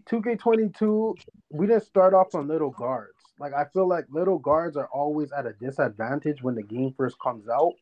2K22, 0.05 1.17
we 1.49 1.67
didn't 1.67 1.83
start 1.83 2.13
off 2.13 2.33
on 2.35 2.47
little 2.47 2.71
guards. 2.71 3.33
Like 3.39 3.53
I 3.53 3.65
feel 3.65 3.87
like 3.87 4.05
little 4.09 4.37
guards 4.37 4.77
are 4.77 4.87
always 4.87 5.31
at 5.31 5.45
a 5.45 5.53
disadvantage 5.53 6.43
when 6.43 6.55
the 6.55 6.63
game 6.63 6.93
first 6.93 7.19
comes 7.19 7.47
out, 7.49 7.73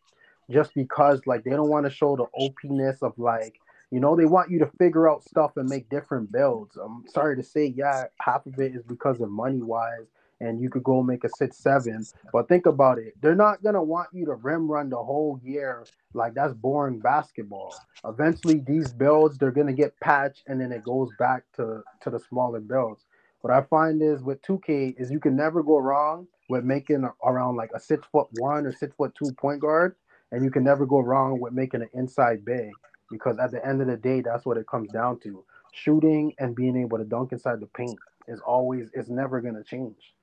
just 0.50 0.74
because 0.74 1.26
like 1.28 1.44
they 1.44 1.52
don't 1.52 1.70
want 1.70 1.86
to 1.86 1.90
show 1.92 2.16
the 2.16 2.28
OPness 2.40 3.02
of 3.04 3.18
like 3.20 3.60
you 3.92 4.00
know 4.00 4.16
they 4.16 4.26
want 4.26 4.50
you 4.50 4.60
to 4.60 4.68
figure 4.78 5.10
out 5.10 5.24
stuff 5.24 5.58
and 5.58 5.68
make 5.68 5.90
different 5.90 6.32
builds. 6.32 6.78
I'm 6.78 7.06
sorry 7.08 7.36
to 7.36 7.44
say, 7.44 7.66
yeah, 7.66 8.06
half 8.22 8.46
of 8.46 8.60
it 8.60 8.76
is 8.76 8.84
because 8.84 9.20
of 9.20 9.30
money 9.30 9.62
wise, 9.62 10.08
and 10.40 10.62
you 10.62 10.70
could 10.70 10.84
go 10.84 11.04
make 11.04 11.24
a 11.24 11.30
six 11.38 11.58
seven. 11.58 12.06
But 12.32 12.48
think 12.48 12.66
about 12.66 12.98
it, 13.00 13.14
they're 13.22 13.36
not 13.36 13.64
gonna 13.64 13.84
want 13.84 14.10
you 14.14 14.26
to 14.26 14.36
rim 14.36 14.70
run 14.70 14.90
the 14.90 14.98
whole 14.98 15.40
year 15.44 15.86
like 16.14 16.34
that's 16.34 16.54
boring 16.54 17.00
basketball. 17.00 17.76
Eventually, 18.06 18.60
these 18.60 18.92
builds 18.94 19.38
they're 19.38 19.52
gonna 19.52 19.74
get 19.74 20.00
patched, 20.00 20.44
and 20.48 20.60
then 20.60 20.72
it 20.72 20.84
goes 20.84 21.10
back 21.20 21.44
to 21.56 21.84
to 22.02 22.10
the 22.10 22.20
smaller 22.20 22.60
builds. 22.60 23.06
What 23.42 23.54
I 23.54 23.62
find 23.62 24.02
is 24.02 24.22
with 24.22 24.42
2K 24.42 24.96
is 24.98 25.12
you 25.12 25.20
can 25.20 25.36
never 25.36 25.64
go 25.64 25.78
wrong 25.80 26.28
with 26.50 26.64
making 26.66 27.10
around 27.24 27.56
like 27.56 27.72
a 27.74 27.80
six 27.80 28.06
foot 28.12 28.28
one 28.40 28.66
or 28.66 28.74
six 28.74 28.94
foot 28.96 29.14
two 29.16 29.32
point 29.34 29.62
guard, 29.62 29.96
and 30.32 30.44
you 30.44 30.52
can 30.52 30.64
never 30.64 30.86
go 30.86 31.00
wrong 31.00 31.40
with 31.40 31.54
making 31.54 31.82
an 31.82 31.90
inside 31.94 32.44
big 32.44 32.72
because 33.10 33.38
at 33.40 33.52
the 33.52 33.66
end 33.66 33.82
of 33.82 33.88
the 33.88 33.98
day, 33.98 34.22
that's 34.22 34.46
what 34.46 34.58
it 34.58 34.68
comes 34.68 34.92
down 34.92 35.20
to. 35.22 35.44
Shooting 35.72 36.34
and 36.40 36.56
being 36.56 36.78
able 36.78 36.98
to 36.98 37.04
dunk 37.04 37.32
inside 37.32 37.60
the 37.60 37.68
paint 37.68 37.98
is 38.28 38.42
always 38.42 38.90
is 38.94 39.10
never 39.10 39.42
gonna 39.42 39.64
change. 39.64 40.14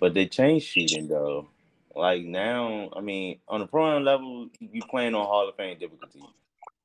But 0.00 0.14
they 0.14 0.26
changed 0.26 0.66
shooting 0.66 1.08
though. 1.08 1.48
Like 1.94 2.24
now, 2.24 2.90
I 2.94 3.00
mean, 3.00 3.40
on 3.48 3.60
the 3.60 3.66
pro 3.66 3.96
am 3.96 4.04
level, 4.04 4.48
you 4.60 4.82
playing 4.82 5.14
on 5.14 5.26
Hall 5.26 5.48
of 5.48 5.56
Fame 5.56 5.78
difficulty. 5.78 6.20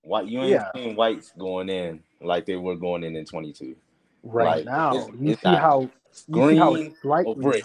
White, 0.03 0.27
you 0.27 0.39
ain't 0.39 0.51
Yeah. 0.51 0.71
seeing 0.75 0.95
whites 0.95 1.31
going 1.37 1.69
in 1.69 2.03
like 2.21 2.45
they 2.45 2.55
were 2.55 2.75
going 2.75 3.03
in 3.03 3.15
in 3.15 3.25
22. 3.25 3.75
Right 4.23 4.57
Like, 4.57 4.65
now, 4.65 4.93
it's- 4.95 5.09
you 5.19 5.31
it's 5.33 5.41
see 5.41 5.49
not 5.49 5.61
how 5.61 5.81
you 5.81 6.49
see 6.49 6.55
how 6.57 6.71
green 6.73 6.87
or 6.87 6.95
slightly 7.01 7.33
brick. 7.35 7.63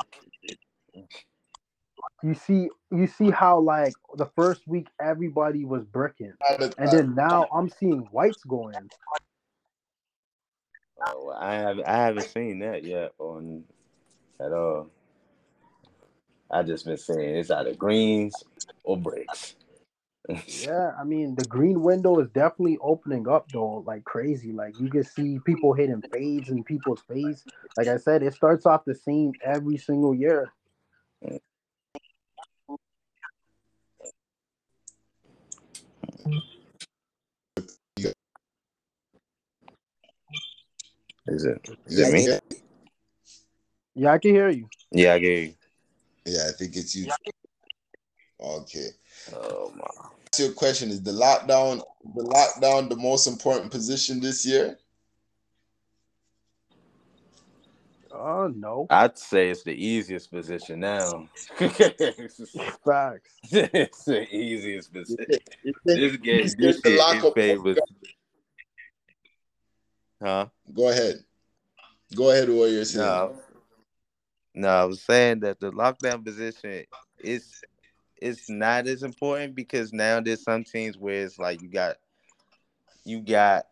you 2.23 2.35
see 2.35 2.69
you 2.91 3.07
see 3.07 3.31
how 3.31 3.59
like 3.61 3.95
the 4.17 4.27
first 4.37 4.67
week 4.67 4.89
everybody 5.01 5.65
was 5.65 5.85
bricking, 5.85 6.35
and 6.79 6.93
then 6.93 7.15
now 7.15 7.49
I'm 7.53 7.69
seeing 7.69 8.01
whites 8.11 8.43
going. 8.45 8.75
Oh, 11.01 11.31
I 11.31 11.55
have 11.55 11.81
I 11.81 11.93
haven't 11.97 12.27
seen 12.29 12.59
that 12.61 12.85
yet 12.85 13.13
on 13.19 13.65
at 14.41 14.53
all. 14.53 14.89
I 16.51 16.63
just 16.63 16.87
been 16.87 16.97
saying 16.97 17.37
it's 17.37 17.51
either 17.51 17.75
greens 17.75 18.35
or 18.85 18.97
bricks. 18.97 19.55
Yeah, 20.61 20.93
I 21.01 21.05
mean 21.05 21.35
the 21.35 21.47
green 21.47 21.81
window 21.83 22.19
is 22.21 22.29
definitely 22.31 22.79
opening 22.83 23.27
up 23.29 23.51
though, 23.51 23.83
like 23.87 24.05
crazy. 24.05 24.53
Like 24.53 24.79
you 24.79 24.91
can 24.91 25.05
see 25.05 25.39
people 25.45 25.73
hitting 25.73 26.03
fades 26.13 26.51
in 26.51 26.65
people's 26.65 27.01
face. 27.03 27.45
Like 27.77 27.89
I 27.89 27.97
said, 27.97 28.23
it 28.23 28.35
starts 28.35 28.67
off 28.67 28.85
the 28.85 28.95
same 28.95 29.33
every 29.43 29.79
single 29.79 30.15
year. 30.15 30.53
Is 41.29 41.45
it? 41.45 41.69
Is 41.87 41.99
it 41.99 42.13
me? 42.13 42.39
Yeah, 43.95 44.13
I 44.13 44.19
can 44.19 44.35
hear 44.35 44.49
you. 44.49 44.69
Yeah, 44.91 45.15
I 45.15 45.19
get 45.19 45.39
you. 45.39 45.55
Yeah, 46.29 46.47
I 46.49 46.53
think 46.53 46.77
it's 46.77 46.95
you. 46.95 47.11
Okay. 48.41 48.89
Oh 49.35 49.73
my. 49.77 49.85
So 50.33 50.45
your 50.45 50.53
question 50.53 50.91
is 50.91 51.03
the 51.03 51.11
lockdown 51.13 51.83
the 52.15 52.23
lockdown 52.23 52.89
the 52.89 52.97
most 52.97 53.27
important 53.27 53.71
position 53.73 54.21
this 54.21 54.47
year? 54.47 54.79
Oh 58.11 58.49
no, 58.49 58.87
I'd 58.91 59.19
say 59.19 59.51
it's 59.51 59.63
the 59.65 59.73
easiest 59.75 60.31
position 60.31 60.81
now. 60.81 61.29
Facts. 61.59 63.33
it's 63.51 64.05
the 64.05 64.27
easiest 64.35 64.93
position. 64.93 65.27
You 65.65 65.75
This 65.85 66.17
game, 66.17 66.37
you 66.41 66.49
this 66.49 66.81
think 66.81 66.85
the 66.85 66.91
shit 66.91 66.99
lock 66.99 67.17
is 67.17 67.25
up- 67.25 67.35
favors. 67.35 67.79
Huh? 70.23 70.47
Go 70.75 70.89
ahead. 70.89 71.17
Go 72.15 72.31
ahead 72.31 72.49
with 72.49 72.59
what 72.59 72.71
you're 72.71 72.85
saying. 72.85 73.05
No. 73.07 73.37
No, 74.59 74.71
I 74.71 74.85
was 74.87 75.03
saying 75.03 75.39
that 75.41 75.61
the 75.61 75.71
lockdown 75.71 76.25
position 76.25 76.85
is 77.21 77.63
it's 78.21 78.51
not 78.51 78.89
as 78.89 79.05
important 79.05 79.55
because 79.55 79.93
now 79.93 80.21
there's 80.21 80.43
some 80.43 80.65
teams 80.65 80.99
where 80.99 81.25
it's 81.25 81.39
like 81.39 81.63
you 81.63 81.69
got 81.69 81.95
you 83.05 83.21
got 83.21 83.67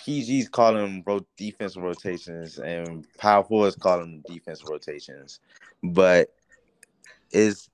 PG's 0.00 0.48
calling 0.48 1.02
ro- 1.06 1.26
defense 1.36 1.76
rotations 1.76 2.58
and 2.58 3.06
power 3.18 3.44
forwards 3.44 3.76
calling 3.76 4.24
defense 4.26 4.64
rotations, 4.66 5.40
but 5.82 6.30
it's 7.30 7.68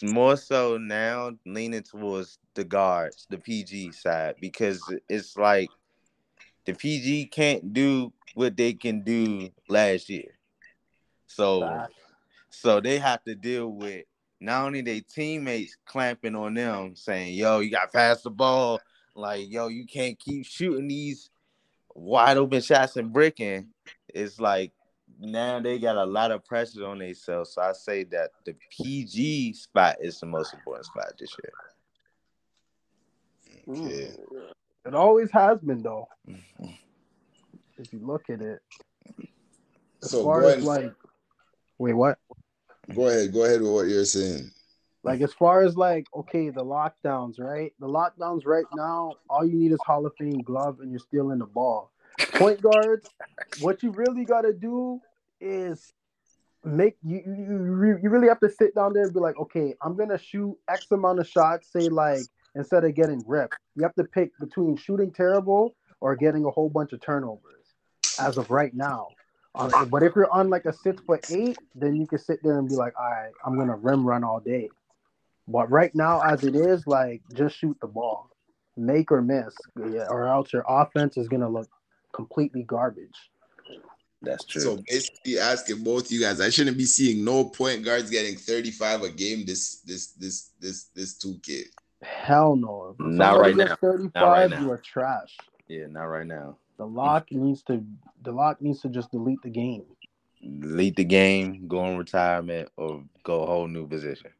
more 0.00 0.36
so 0.36 0.78
now 0.78 1.32
leaning 1.44 1.82
towards 1.82 2.38
the 2.54 2.62
guards, 2.62 3.26
the 3.30 3.38
PG 3.38 3.90
side, 3.90 4.36
because 4.40 4.80
it's 5.08 5.36
like 5.36 5.70
the 6.66 6.72
PG 6.72 7.26
can't 7.32 7.72
do 7.72 8.12
what 8.36 8.56
they 8.56 8.74
can 8.74 9.02
do 9.02 9.50
last 9.68 10.08
year. 10.08 10.33
So 11.26 11.60
Facts. 11.60 11.92
so 12.50 12.80
they 12.80 12.98
have 12.98 13.22
to 13.24 13.34
deal 13.34 13.68
with 13.68 14.04
not 14.40 14.66
only 14.66 14.82
their 14.82 15.00
teammates 15.00 15.76
clamping 15.86 16.34
on 16.34 16.54
them, 16.54 16.94
saying, 16.96 17.34
"Yo, 17.34 17.60
you 17.60 17.70
got 17.70 17.86
to 17.86 17.96
pass 17.96 18.22
the 18.22 18.30
ball," 18.30 18.80
like, 19.14 19.48
"Yo, 19.50 19.68
you 19.68 19.86
can't 19.86 20.18
keep 20.18 20.44
shooting 20.44 20.88
these 20.88 21.30
wide 21.94 22.36
open 22.36 22.60
shots 22.60 22.96
and 22.96 23.12
bricking." 23.12 23.72
It's 24.08 24.38
like 24.40 24.72
now 25.18 25.60
they 25.60 25.78
got 25.78 25.96
a 25.96 26.04
lot 26.04 26.30
of 26.30 26.44
pressure 26.44 26.86
on 26.86 26.98
themselves. 26.98 27.54
So 27.54 27.62
I 27.62 27.72
say 27.72 28.04
that 28.04 28.30
the 28.44 28.54
PG 28.70 29.54
spot 29.54 29.96
is 30.00 30.20
the 30.20 30.26
most 30.26 30.54
important 30.54 30.86
spot 30.86 31.12
this 31.18 31.34
Okay. 33.68 34.12
Mm. 34.12 34.16
It 34.86 34.94
always 34.94 35.30
has 35.30 35.58
been 35.60 35.82
though. 35.82 36.08
If 37.76 37.92
you 37.92 38.00
look 38.00 38.28
at 38.30 38.40
it, 38.40 38.60
as 40.02 40.10
So 40.10 40.24
far 40.24 40.44
as 40.44 40.64
like, 40.64 40.92
wait, 41.78 41.94
what? 41.94 42.18
go 42.94 43.08
ahead, 43.08 43.32
go 43.32 43.44
ahead 43.44 43.60
with 43.60 43.70
what 43.70 43.88
you're 43.88 44.04
saying. 44.04 44.50
Like 45.02 45.20
as 45.20 45.34
far 45.34 45.62
as 45.62 45.76
like, 45.76 46.06
okay, 46.14 46.48
the 46.48 46.64
lockdowns, 46.64 47.38
right? 47.38 47.72
The 47.78 47.86
lockdowns 47.86 48.46
right 48.46 48.64
now, 48.74 49.12
all 49.28 49.44
you 49.44 49.54
need 49.54 49.72
is 49.72 49.78
Hall 49.84 50.06
of 50.06 50.12
Fame 50.18 50.40
glove, 50.40 50.80
and 50.80 50.90
you're 50.90 50.98
stealing 50.98 51.38
the 51.38 51.46
ball. 51.46 51.92
Point 52.34 52.62
guards, 52.62 53.08
what 53.60 53.82
you 53.82 53.90
really 53.90 54.24
got 54.24 54.42
to 54.42 54.52
do 54.52 55.00
is 55.40 55.92
make 56.64 56.96
you 57.02 57.20
you, 57.26 57.34
you 57.34 57.98
you 58.02 58.10
really 58.10 58.28
have 58.28 58.40
to 58.40 58.48
sit 58.48 58.74
down 58.74 58.94
there 58.94 59.04
and 59.04 59.12
be 59.12 59.20
like, 59.20 59.38
okay, 59.38 59.74
I'm 59.82 59.96
gonna 59.96 60.18
shoot 60.18 60.56
X 60.68 60.86
amount 60.90 61.20
of 61.20 61.28
shots. 61.28 61.70
Say 61.70 61.88
like 61.88 62.22
instead 62.54 62.84
of 62.84 62.94
getting 62.94 63.22
ripped, 63.26 63.56
you 63.76 63.82
have 63.82 63.94
to 63.96 64.04
pick 64.04 64.30
between 64.38 64.76
shooting 64.76 65.10
terrible 65.12 65.76
or 66.00 66.16
getting 66.16 66.44
a 66.44 66.50
whole 66.50 66.70
bunch 66.70 66.92
of 66.92 67.00
turnovers. 67.00 67.74
As 68.18 68.38
of 68.38 68.50
right 68.50 68.72
now, 68.74 69.08
Um, 69.54 69.88
but 69.88 70.02
if 70.02 70.16
you're 70.16 70.30
on 70.32 70.50
like 70.50 70.64
a 70.64 70.72
six 70.72 71.00
foot 71.02 71.24
eight, 71.30 71.56
then 71.74 71.94
you 71.96 72.06
can 72.06 72.18
sit 72.18 72.42
there 72.42 72.58
and 72.58 72.68
be 72.68 72.74
like, 72.74 72.92
all 72.98 73.08
right, 73.10 73.32
I'm 73.46 73.56
gonna 73.58 73.76
rim 73.76 74.04
run 74.06 74.24
all 74.24 74.40
day. 74.40 74.68
But 75.46 75.70
right 75.70 75.94
now, 75.94 76.20
as 76.22 76.42
it 76.44 76.56
is, 76.56 76.86
like 76.86 77.22
just 77.34 77.56
shoot 77.56 77.76
the 77.80 77.86
ball, 77.86 78.30
make 78.76 79.12
or 79.12 79.22
miss, 79.22 79.54
or 79.76 80.26
else 80.26 80.52
your 80.52 80.64
offense 80.68 81.16
is 81.16 81.28
gonna 81.28 81.48
look 81.48 81.68
completely 82.12 82.62
garbage. 82.64 83.30
That's 84.22 84.44
true. 84.44 84.62
So 84.62 84.78
basically 84.88 85.38
asking 85.38 85.84
both 85.84 86.10
you 86.10 86.20
guys, 86.20 86.40
I 86.40 86.48
shouldn't 86.48 86.78
be 86.78 86.86
seeing 86.86 87.24
no 87.24 87.44
point 87.44 87.84
guards 87.84 88.08
getting 88.10 88.36
35 88.36 89.02
a 89.02 89.08
game 89.10 89.44
this 89.44 89.80
this 89.82 90.12
this 90.12 90.50
this 90.60 90.84
this 90.94 91.18
2K. 91.18 91.64
Hell 92.02 92.56
no. 92.56 92.96
If 92.98 93.06
Not 93.06 93.38
right 93.38 93.54
gets 93.54 93.70
now. 93.70 93.76
35, 93.76 94.12
Not 94.14 94.30
right 94.30 94.50
now. 94.50 94.60
you 94.60 94.70
are 94.70 94.78
trash. 94.78 95.36
yeah, 95.68 95.86
not 95.88 96.04
right 96.04 96.26
now. 96.26 96.56
The 96.76 96.86
lock 96.86 97.30
needs 97.30 97.62
to 97.64 97.84
the 98.22 98.32
lock 98.32 98.60
needs 98.60 98.80
to 98.82 98.88
just 98.88 99.10
delete 99.10 99.42
the 99.42 99.50
game. 99.50 99.84
Delete 100.60 100.96
the 100.96 101.04
game, 101.04 101.66
go 101.68 101.86
in 101.86 101.96
retirement, 101.96 102.68
or 102.76 103.02
go 103.22 103.42
a 103.42 103.46
whole 103.46 103.68
new 103.68 103.86
position. 103.86 104.30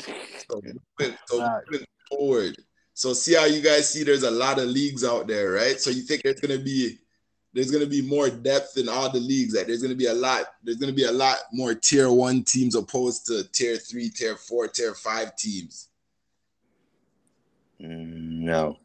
So, 0.00 0.60
moving- 0.98 1.16
so 1.26 1.60
forward. 2.10 2.56
So 2.94 3.12
see 3.12 3.34
how 3.34 3.44
you 3.44 3.60
guys 3.60 3.90
see 3.90 4.04
there's 4.04 4.22
a 4.22 4.30
lot 4.30 4.58
of 4.58 4.66
leagues 4.66 5.04
out 5.04 5.26
there, 5.26 5.52
right? 5.52 5.78
So 5.78 5.90
you 5.90 6.02
think 6.02 6.22
there's 6.22 6.40
gonna 6.40 6.58
be 6.58 6.98
there's 7.52 7.70
gonna 7.70 7.86
be 7.86 8.02
more 8.02 8.30
depth 8.30 8.78
in 8.78 8.88
all 8.88 9.10
the 9.10 9.20
leagues. 9.20 9.54
That 9.54 9.66
there's 9.66 9.82
gonna 9.82 9.94
be 9.94 10.06
a 10.06 10.14
lot. 10.14 10.46
There's 10.64 10.78
gonna 10.78 10.92
be 10.92 11.04
a 11.04 11.12
lot 11.12 11.36
more 11.52 11.74
tier 11.74 12.10
one 12.10 12.42
teams 12.42 12.74
opposed 12.74 13.26
to 13.26 13.44
tier 13.52 13.76
three, 13.76 14.08
tier 14.08 14.36
four, 14.36 14.66
tier 14.68 14.94
five 14.94 15.36
teams. 15.36 15.88
Mm, 17.80 18.40
no, 18.40 18.78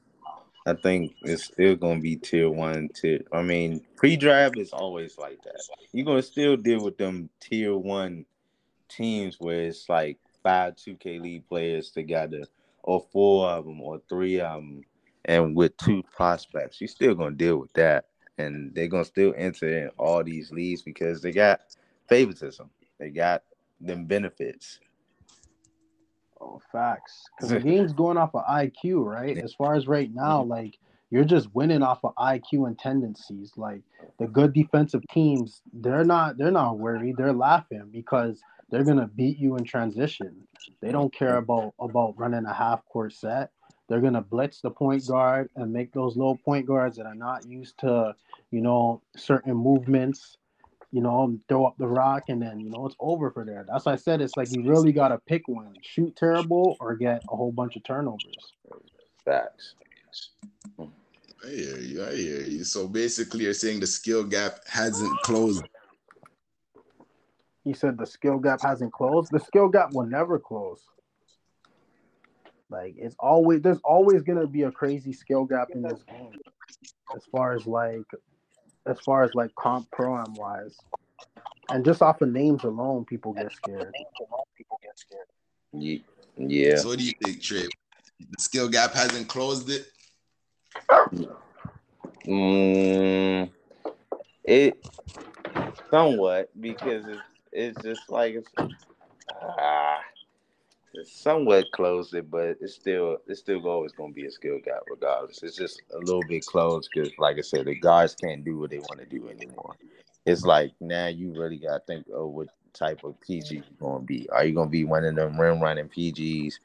I 0.66 0.74
think 0.74 1.16
it's 1.24 1.46
still 1.46 1.76
gonna 1.76 2.00
be 2.00 2.16
tier 2.16 2.50
one. 2.50 2.90
Tier. 2.90 3.22
I 3.32 3.42
mean, 3.42 3.84
pre-draft 3.96 4.58
is 4.58 4.72
always 4.72 5.18
like 5.18 5.42
that. 5.44 5.62
You're 5.92 6.06
gonna 6.06 6.22
still 6.22 6.56
deal 6.56 6.84
with 6.84 6.98
them 6.98 7.30
tier 7.40 7.76
one 7.76 8.26
teams 8.88 9.38
where 9.40 9.64
it's 9.64 9.90
like 9.90 10.20
five 10.44 10.76
2K 10.76 11.20
league 11.20 11.48
players 11.48 11.92
together, 11.92 12.44
or 12.84 13.06
four 13.12 13.50
of 13.50 13.66
them, 13.66 13.82
or 13.82 14.02
three 14.08 14.40
of 14.40 14.56
them, 14.56 14.84
and 15.26 15.56
with 15.56 15.76
two 15.78 16.04
prospects. 16.16 16.80
You're 16.80 16.88
still 16.88 17.16
gonna 17.16 17.36
deal 17.36 17.58
with 17.58 17.74
that, 17.74 18.06
and 18.38 18.74
they're 18.76 18.88
gonna 18.88 19.06
still 19.06 19.34
enter 19.36 19.86
in 19.86 19.90
all 19.98 20.24
these 20.24 20.52
leagues 20.52 20.84
because 20.84 21.22
they 21.22 21.32
got 21.32 21.62
favoritism. 22.08 22.70
They 23.00 23.10
got 23.10 23.44
them 23.80 24.06
benefits. 24.06 24.80
Oh, 26.42 26.60
facts. 26.72 27.24
Because 27.38 27.52
the 27.52 27.60
game's 27.60 27.94
going 27.94 28.18
off 28.18 28.34
of 28.34 28.44
IQ, 28.46 29.06
right? 29.06 29.38
As 29.38 29.54
far 29.54 29.76
as 29.76 29.88
right 29.88 30.10
now, 30.14 30.42
mm-hmm. 30.42 30.50
like 30.50 30.78
you're 31.12 31.26
just 31.26 31.54
winning 31.54 31.84
off 31.84 32.00
of 32.04 32.16
IQ 32.16 32.68
and 32.68 32.80
tendencies. 32.80 33.52
Like 33.56 33.82
the 34.18 34.28
good 34.28 34.54
defensive 34.54 35.04
teams, 35.12 35.62
they're 35.72 36.04
not 36.06 36.38
they're 36.38 36.52
not 36.52 36.80
worried. 36.80 37.16
They're 37.18 37.34
laughing 37.34 37.90
because 37.92 38.42
they're 38.72 38.84
gonna 38.84 39.08
beat 39.08 39.38
you 39.38 39.58
in 39.58 39.66
transition. 39.66 40.36
They 40.82 40.92
don't 40.92 41.14
care 41.14 41.38
about 41.38 41.74
about 41.80 42.18
running 42.18 42.46
a 42.46 42.54
half 42.54 42.84
court 42.86 43.14
set. 43.14 43.52
They're 43.88 44.02
gonna 44.02 44.22
blitz 44.22 44.62
the 44.62 44.72
point 44.72 45.06
guard 45.06 45.50
and 45.56 45.72
make 45.72 45.94
those 45.94 46.18
low 46.18 46.40
point 46.44 46.66
guards 46.66 46.98
that 46.98 47.06
are 47.06 47.14
not 47.14 47.46
used 47.46 47.78
to, 47.80 48.16
you 48.50 48.62
know, 48.62 49.02
certain 49.16 49.54
movements 49.54 50.38
you 50.92 51.02
know, 51.02 51.38
throw 51.48 51.66
up 51.66 51.78
the 51.78 51.88
rock, 51.88 52.24
and 52.28 52.42
then 52.42 52.60
you 52.60 52.70
know 52.70 52.86
it's 52.86 52.96
over 53.00 53.32
for 53.32 53.46
there. 53.46 53.66
That's 53.68 53.86
why 53.86 53.94
I 53.94 53.98
said 53.98 54.22
it's 54.22 54.36
like 54.36 54.52
you 54.52 54.62
really 54.64 54.92
gotta 54.92 55.20
pick 55.26 55.48
one: 55.48 55.74
shoot 55.82 56.16
terrible 56.16 56.78
or 56.80 56.96
get 56.96 57.24
a 57.30 57.36
whole 57.36 57.52
bunch 57.52 57.76
of 57.76 57.84
turnovers. 57.84 58.54
Facts. 59.24 59.76
I 60.80 61.50
hear 61.50 61.80
you. 61.80 62.06
I 62.06 62.16
hear 62.16 62.42
you. 62.42 62.64
So 62.64 62.88
basically, 62.88 63.46
you're 63.46 63.54
saying 63.54 63.80
the 63.80 63.88
skill 63.88 64.24
gap 64.24 64.60
hasn't 64.68 65.20
closed. 65.22 65.64
He 67.64 67.74
said 67.74 67.98
the 67.98 68.06
skill 68.06 68.38
gap 68.38 68.62
hasn't 68.62 68.92
closed. 68.92 69.32
The 69.32 69.40
skill 69.40 69.70
gap 69.70 69.94
will 69.94 70.06
never 70.06 70.40
close. 70.40 70.84
Like 72.70 72.96
it's 72.98 73.16
always 73.20 73.62
there's 73.62 73.82
always 73.84 74.24
gonna 74.24 74.48
be 74.48 74.64
a 74.64 74.72
crazy 74.72 75.14
skill 75.14 75.46
gap 75.46 75.70
in 75.74 75.82
this 75.82 76.04
game, 76.04 76.40
as 77.16 77.26
far 77.32 77.54
as 77.54 77.68
like 77.68 78.06
as 78.88 79.00
far 79.00 79.24
as 79.24 79.34
like 79.36 79.54
comp 79.56 79.90
pro 79.92 80.18
am 80.18 80.36
wise. 80.36 80.78
And 81.70 81.86
just 81.86 82.02
off 82.02 82.22
of 82.22 82.30
names 82.30 82.64
alone, 82.64 83.06
people 83.06 83.34
get 83.34 83.52
scared. 83.52 83.94
Yeah. 86.38 86.78
So 86.78 86.90
what 86.90 87.00
do 87.00 87.06
you 87.06 87.14
think, 87.24 87.42
Trey? 87.42 87.68
The 88.20 88.42
skill 88.42 88.68
gap 88.68 88.94
hasn't 88.94 89.28
closed 89.28 89.70
it. 89.70 89.88
Mm, 92.28 93.50
it 94.44 94.86
somewhat 95.90 96.50
because 96.60 97.06
it's 97.08 97.22
it's 97.52 97.82
just 97.84 98.10
like 98.10 98.36
it's 98.36 98.52
ah, 99.32 100.00
it's 100.11 100.11
somewhat 101.06 101.72
close 101.72 102.14
it, 102.14 102.30
but 102.30 102.58
it's 102.62 102.76
still 102.76 103.18
it's 103.28 103.40
still 103.40 103.68
always 103.68 103.92
gonna 103.94 104.14
be 104.14 104.26
a 104.26 104.32
skill 104.32 104.60
gap 104.64 104.82
regardless. 104.90 105.44
It's 105.44 105.58
just 105.58 105.82
a 105.94 105.98
little 105.98 106.24
bit 106.24 106.46
close 106.46 106.88
because, 106.88 107.12
like 107.18 107.38
I 107.38 107.42
said, 107.42 107.66
the 107.66 107.76
guards 107.76 108.16
can't 108.16 108.44
do 108.44 108.58
what 108.58 108.70
they 108.70 108.80
want 108.80 109.00
to 109.00 109.06
do 109.06 109.30
anymore. 109.30 109.76
It's 110.26 110.44
like 110.44 110.74
now 110.80 111.08
you 111.08 111.34
really 111.34 111.58
gotta 111.58 111.84
think 111.86 112.08
of 112.14 112.30
what 112.30 112.48
type 112.74 113.04
of 113.04 113.20
PG 113.22 113.56
you're 113.56 113.64
gonna 113.80 114.04
be. 114.04 114.30
Are 114.30 114.46
you 114.46 114.54
gonna 114.54 114.70
be 114.70 114.84
one 114.84 115.06
of 115.06 115.16
them 115.16 115.40
rim 115.40 115.62
running 115.62 115.90
PGs 115.90 116.60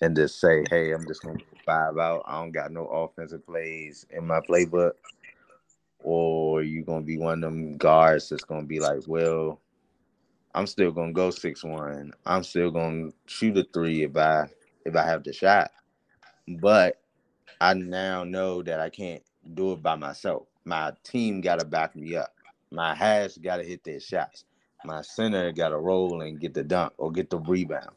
and 0.00 0.16
just 0.16 0.40
say, 0.40 0.64
"Hey, 0.70 0.92
I'm 0.92 1.06
just 1.06 1.22
gonna 1.22 1.38
five 1.64 1.98
out. 1.98 2.22
I 2.26 2.40
don't 2.40 2.52
got 2.52 2.72
no 2.72 2.86
offensive 2.86 3.46
plays 3.46 4.06
in 4.10 4.26
my 4.26 4.40
playbook," 4.40 4.92
or 6.02 6.62
you 6.62 6.82
gonna 6.82 7.04
be 7.04 7.18
one 7.18 7.42
of 7.44 7.52
them 7.52 7.76
guards 7.76 8.28
that's 8.28 8.44
gonna 8.44 8.66
be 8.66 8.80
like, 8.80 9.02
"Well, 9.06 9.60
I'm 10.54 10.66
still 10.66 10.92
gonna 10.92 11.12
go 11.12 11.30
six 11.30 11.64
one. 11.64 12.12
I'm 12.24 12.44
still 12.44 12.70
gonna 12.70 13.10
shoot 13.26 13.56
a 13.56 13.66
three 13.72 14.04
if 14.04 14.16
I 14.16 14.48
if 14.84 14.94
I 14.94 15.04
have 15.04 15.24
the 15.24 15.32
shot, 15.32 15.72
but 16.46 17.00
I 17.60 17.74
now 17.74 18.24
know 18.24 18.62
that 18.62 18.80
I 18.80 18.88
can't 18.88 19.22
do 19.54 19.72
it 19.72 19.82
by 19.82 19.96
myself. 19.96 20.46
My 20.64 20.92
team 21.02 21.40
gotta 21.40 21.64
back 21.64 21.96
me 21.96 22.16
up. 22.16 22.32
My 22.70 22.94
hash 22.94 23.36
gotta 23.36 23.64
hit 23.64 23.82
their 23.84 24.00
shots. 24.00 24.44
My 24.84 25.02
center 25.02 25.50
gotta 25.52 25.78
roll 25.78 26.20
and 26.22 26.40
get 26.40 26.54
the 26.54 26.62
dunk 26.62 26.92
or 26.98 27.10
get 27.10 27.30
the 27.30 27.38
rebound. 27.38 27.90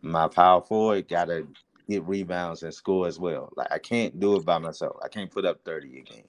My 0.00 0.28
power 0.28 0.62
forward 0.62 1.08
gotta 1.08 1.46
get 1.88 2.04
rebounds 2.04 2.62
and 2.62 2.72
score 2.72 3.06
as 3.06 3.18
well. 3.18 3.52
Like 3.56 3.70
I 3.70 3.78
can't 3.78 4.18
do 4.18 4.36
it 4.36 4.46
by 4.46 4.58
myself. 4.58 4.96
I 5.04 5.08
can't 5.08 5.30
put 5.30 5.44
up 5.44 5.60
30 5.64 5.98
a 5.98 6.02
game. 6.02 6.22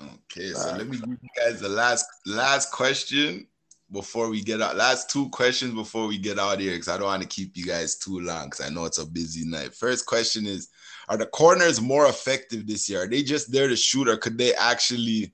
Okay, 0.00 0.52
so 0.52 0.76
let 0.76 0.86
me 0.86 0.98
give 0.98 1.08
you 1.08 1.28
guys 1.36 1.60
the 1.60 1.68
last 1.68 2.06
last 2.26 2.70
question 2.70 3.46
before 3.92 4.28
we 4.30 4.42
get 4.42 4.60
out. 4.60 4.76
Last 4.76 5.10
two 5.10 5.28
questions 5.30 5.74
before 5.74 6.06
we 6.06 6.18
get 6.18 6.38
out 6.38 6.60
here, 6.60 6.72
because 6.72 6.88
I 6.88 6.96
don't 6.96 7.06
want 7.06 7.22
to 7.22 7.28
keep 7.28 7.56
you 7.56 7.64
guys 7.64 7.96
too 7.96 8.20
long, 8.20 8.46
because 8.46 8.64
I 8.64 8.70
know 8.70 8.84
it's 8.84 8.98
a 8.98 9.06
busy 9.06 9.44
night. 9.46 9.74
First 9.74 10.06
question 10.06 10.46
is: 10.46 10.68
Are 11.08 11.16
the 11.16 11.26
corners 11.26 11.80
more 11.80 12.06
effective 12.06 12.66
this 12.66 12.88
year? 12.88 13.02
Are 13.02 13.08
they 13.08 13.22
just 13.22 13.52
there 13.52 13.68
to 13.68 13.76
shoot, 13.76 14.08
or 14.08 14.16
could 14.16 14.38
they 14.38 14.54
actually 14.54 15.32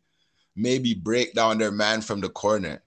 maybe 0.57 0.95
break 0.95 1.35
down 1.35 1.59
their 1.59 1.71
man 1.71 2.01
from 2.01 2.21
the 2.21 2.29
corner? 2.29 2.83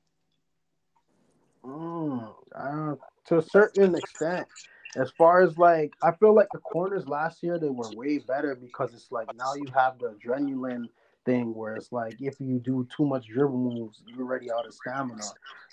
Mm, 1.66 2.34
uh, 2.56 2.96
to 3.28 3.38
a 3.38 3.42
certain 3.42 3.96
extent. 3.96 4.48
As 4.96 5.10
far 5.18 5.42
as 5.42 5.58
like, 5.58 5.92
I 6.04 6.12
feel 6.12 6.36
like 6.36 6.50
the 6.54 6.60
corners 6.60 7.08
last 7.08 7.42
year 7.42 7.58
they 7.58 7.70
were 7.70 7.90
way 7.96 8.20
better 8.20 8.54
because 8.54 8.94
it's 8.94 9.12
like 9.12 9.28
now 9.36 9.56
you 9.56 9.66
have 9.74 9.98
the 9.98 10.14
adrenaline 10.14 10.88
thing 11.26 11.54
where 11.54 11.76
it's 11.76 11.92
like 11.92 12.16
if 12.20 12.40
you 12.40 12.60
do 12.60 12.88
too 12.96 13.06
much 13.06 13.28
dribble 13.28 13.58
moves, 13.58 14.02
you're 14.08 14.26
already 14.26 14.52
out 14.52 14.66
of 14.66 14.74
stamina. 14.74 15.24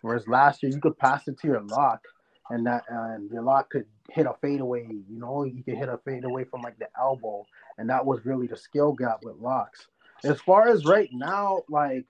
Whereas 0.03 0.27
last 0.29 0.63
year 0.63 0.73
you 0.73 0.81
could 0.81 0.99
pass 0.99 1.29
it 1.29 1.39
to 1.41 1.49
your 1.49 1.61
lock, 1.63 2.05
and 2.51 2.67
that 2.67 2.85
and 2.89 3.31
your 3.31 3.43
lock 3.43 3.71
could 3.71 3.87
hit 4.11 4.27
a 4.27 4.35
fadeaway. 4.41 4.87
You 4.87 5.19
know, 5.19 5.45
you 5.45 5.63
could 5.63 5.77
hit 5.77 5.89
a 5.89 5.99
fadeaway 5.99 6.45
from 6.45 6.63
like 6.63 6.79
the 6.79 6.89
elbow, 6.99 7.45
and 7.79 7.89
that 7.91 8.05
was 8.05 8.25
really 8.25 8.47
the 8.47 8.57
skill 8.57 8.93
gap 8.93 9.21
with 9.23 9.37
locks. 9.37 9.89
As 10.25 10.41
far 10.41 10.69
as 10.69 10.85
right 10.85 11.09
now, 11.13 11.63
like 11.69 12.05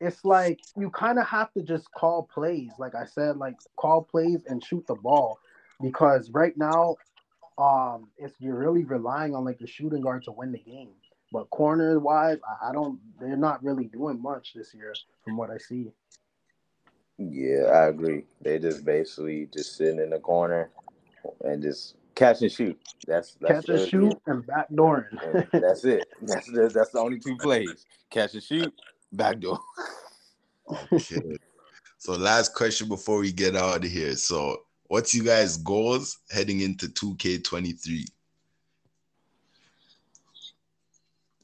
it's 0.00 0.24
like 0.24 0.60
you 0.76 0.90
kind 0.90 1.18
of 1.18 1.26
have 1.26 1.52
to 1.54 1.62
just 1.62 1.90
call 1.92 2.28
plays. 2.32 2.70
Like 2.78 2.94
I 2.94 3.04
said, 3.04 3.36
like 3.36 3.56
call 3.76 4.02
plays 4.02 4.40
and 4.46 4.64
shoot 4.64 4.86
the 4.86 4.94
ball 4.94 5.38
because 5.82 6.30
right 6.30 6.56
now, 6.56 6.96
um, 7.58 8.08
it's 8.16 8.34
you're 8.38 8.58
really 8.58 8.84
relying 8.84 9.34
on 9.34 9.44
like 9.44 9.58
the 9.58 9.66
shooting 9.66 10.02
guard 10.02 10.24
to 10.24 10.32
win 10.32 10.52
the 10.52 10.58
game. 10.58 10.90
But 11.30 11.50
corner 11.50 11.98
wise, 11.98 12.38
I, 12.62 12.70
I 12.70 12.72
don't. 12.72 12.98
They're 13.20 13.36
not 13.36 13.62
really 13.62 13.84
doing 13.84 14.20
much 14.22 14.54
this 14.54 14.72
year, 14.74 14.94
from 15.24 15.36
what 15.36 15.50
I 15.50 15.58
see. 15.58 15.92
Yeah, 17.18 17.64
I 17.64 17.86
agree. 17.88 18.24
They 18.40 18.58
just 18.58 18.84
basically 18.84 19.48
just 19.52 19.76
sitting 19.76 20.00
in 20.00 20.10
the 20.10 20.20
corner 20.20 20.70
and 21.44 21.60
just 21.62 21.96
catch 22.14 22.42
and 22.42 22.50
shoot. 22.50 22.78
That's, 23.06 23.34
that's 23.40 23.66
Catch 23.66 23.68
and 23.68 23.78
their- 23.78 23.86
shoot 23.88 24.18
and 24.26 24.44
backdooring. 24.46 25.46
and 25.52 25.62
that's 25.62 25.84
it. 25.84 26.06
That's 26.22 26.46
the, 26.50 26.68
that's 26.72 26.90
the 26.90 26.98
only 27.00 27.18
two 27.18 27.36
plays. 27.36 27.86
Catch 28.10 28.34
and 28.34 28.42
shoot, 28.42 28.72
backdoor. 29.12 29.58
Okay. 30.92 31.36
so 31.98 32.12
last 32.12 32.54
question 32.54 32.88
before 32.88 33.18
we 33.18 33.32
get 33.32 33.56
out 33.56 33.84
of 33.84 33.90
here. 33.90 34.14
So 34.14 34.58
what's 34.88 35.14
you 35.14 35.24
guys' 35.24 35.56
goals 35.58 36.18
heading 36.30 36.60
into 36.60 36.86
2K23? 36.86 38.04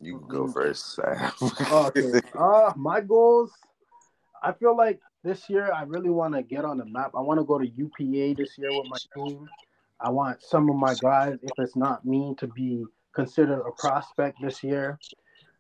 You 0.05 0.19
can 0.19 0.29
go 0.29 0.47
first. 0.49 0.99
okay. 1.73 2.21
Uh 2.39 2.73
my 2.77 3.01
goals. 3.01 3.53
I 4.43 4.53
feel 4.53 4.77
like 4.77 5.01
this 5.23 5.49
year 5.49 5.73
I 5.73 5.85
really 5.85 6.11
want 6.11 6.35
to 6.35 6.43
get 6.43 6.67
on 6.67 6.77
the 6.77 6.85
map. 6.85 7.13
I 7.17 7.23
want 7.23 7.41
to 7.41 7.45
go 7.45 7.59
to 7.59 7.67
UPA 7.67 8.35
this 8.37 8.59
year 8.59 8.69
with 8.71 8.91
my 8.91 8.99
team. 9.15 9.49
I 9.99 10.11
want 10.11 10.43
some 10.43 10.69
of 10.69 10.77
my 10.77 10.95
guys, 11.01 11.39
if 11.43 11.53
it's 11.59 11.77
not 11.77 12.05
me, 12.05 12.35
to 12.39 12.47
be 12.47 12.85
considered 13.15 13.63
a 13.67 13.71
prospect 13.73 14.37
this 14.43 14.63
year. 14.63 14.99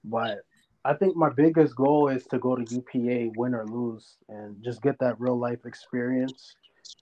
But 0.04 0.40
I 0.84 0.92
think 0.92 1.16
my 1.16 1.30
biggest 1.30 1.74
goal 1.74 2.08
is 2.08 2.26
to 2.26 2.38
go 2.38 2.54
to 2.54 2.62
UPA, 2.62 3.32
win 3.38 3.54
or 3.54 3.64
lose, 3.64 4.16
and 4.28 4.62
just 4.62 4.82
get 4.82 4.98
that 4.98 5.18
real 5.18 5.38
life 5.38 5.64
experience, 5.64 6.54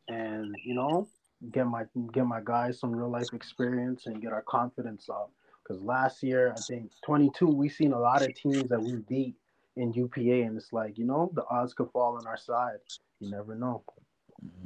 and 0.07 0.55
you 0.64 0.74
know, 0.74 1.09
get 1.50 1.66
my 1.66 1.83
get 2.12 2.24
my 2.24 2.40
guys 2.44 2.78
some 2.78 2.94
real 2.94 3.11
life 3.11 3.33
experience 3.33 4.07
and 4.07 4.22
get 4.22 4.33
our 4.33 4.42
confidence 4.42 5.09
up. 5.11 5.33
Because 5.72 5.87
last 5.87 6.22
year, 6.22 6.54
I 6.54 6.61
think 6.61 6.90
22, 7.06 7.46
we 7.46 7.68
seen 7.70 7.92
a 7.92 7.98
lot 7.98 8.22
of 8.22 8.35
teams 8.35 8.68
that 8.68 8.82
we 8.82 8.98
beat 9.08 9.35
in 9.76 9.92
UPA, 9.94 10.42
and 10.42 10.56
it's 10.56 10.70
like 10.72 10.98
you 10.98 11.06
know 11.06 11.30
the 11.35 11.44
odds 11.48 11.72
could 11.72 11.90
fall 11.90 12.18
on 12.18 12.26
our 12.26 12.37
side. 12.37 12.76
You 13.20 13.30
never 13.30 13.54
know. 13.54 13.82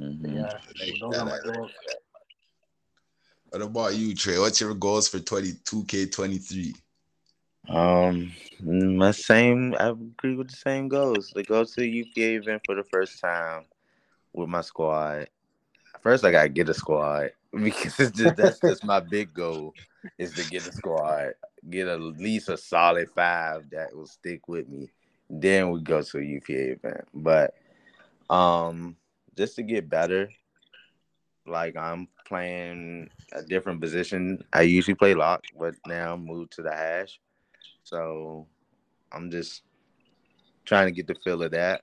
Mhm. 0.01 0.35
Yeah, 0.35 0.59
so 0.59 0.97
those 0.99 1.17
are 1.17 1.25
my 1.25 1.39
goals. 1.45 1.71
What 3.49 3.61
about 3.61 3.95
you, 3.95 4.13
Trey? 4.15 4.37
What's 4.37 4.59
your 4.59 4.73
goals 4.73 5.07
for 5.07 5.19
22K23? 5.19 6.75
Um, 7.69 8.33
my 8.59 9.11
same. 9.11 9.73
I 9.79 9.89
agree 9.89 10.35
with 10.35 10.49
the 10.49 10.57
same 10.57 10.89
goals. 10.89 11.31
To 11.31 11.43
go 11.43 11.63
to 11.63 11.75
the 11.77 11.87
UPA 11.87 12.35
event 12.35 12.63
for 12.65 12.75
the 12.75 12.83
first 12.83 13.21
time 13.21 13.63
with 14.33 14.49
my 14.49 14.61
squad. 14.61 15.29
First, 16.01 16.25
I 16.25 16.31
gotta 16.31 16.49
get 16.49 16.67
a 16.67 16.73
squad 16.73 17.31
because 17.63 18.11
just 18.11 18.35
that's 18.35 18.59
just 18.59 18.83
my 18.83 18.99
big 18.99 19.33
goal 19.33 19.73
is 20.17 20.33
to 20.33 20.49
get 20.49 20.67
a 20.67 20.71
squad, 20.71 21.33
get 21.69 21.87
at 21.87 22.01
least 22.01 22.49
a 22.49 22.57
solid 22.57 23.09
five 23.15 23.69
that 23.71 23.95
will 23.95 24.07
stick 24.07 24.47
with 24.47 24.67
me. 24.69 24.89
Then 25.29 25.71
we 25.71 25.81
go 25.81 26.01
to 26.01 26.17
a 26.19 26.21
UPA 26.21 26.71
event. 26.71 27.07
But 27.13 27.53
um, 28.29 28.95
just 29.35 29.55
to 29.55 29.63
get 29.63 29.89
better, 29.89 30.29
like 31.45 31.75
I'm 31.75 32.07
playing 32.27 33.09
a 33.33 33.41
different 33.41 33.81
position. 33.81 34.43
I 34.53 34.61
usually 34.63 34.95
play 34.95 35.13
lock, 35.13 35.43
but 35.57 35.75
now 35.85 36.13
I'm 36.13 36.25
moved 36.25 36.53
to 36.53 36.61
the 36.61 36.73
hash. 36.73 37.19
So 37.83 38.47
I'm 39.11 39.31
just 39.31 39.63
trying 40.65 40.87
to 40.87 40.91
get 40.91 41.07
the 41.07 41.15
feel 41.23 41.43
of 41.43 41.51
that 41.51 41.81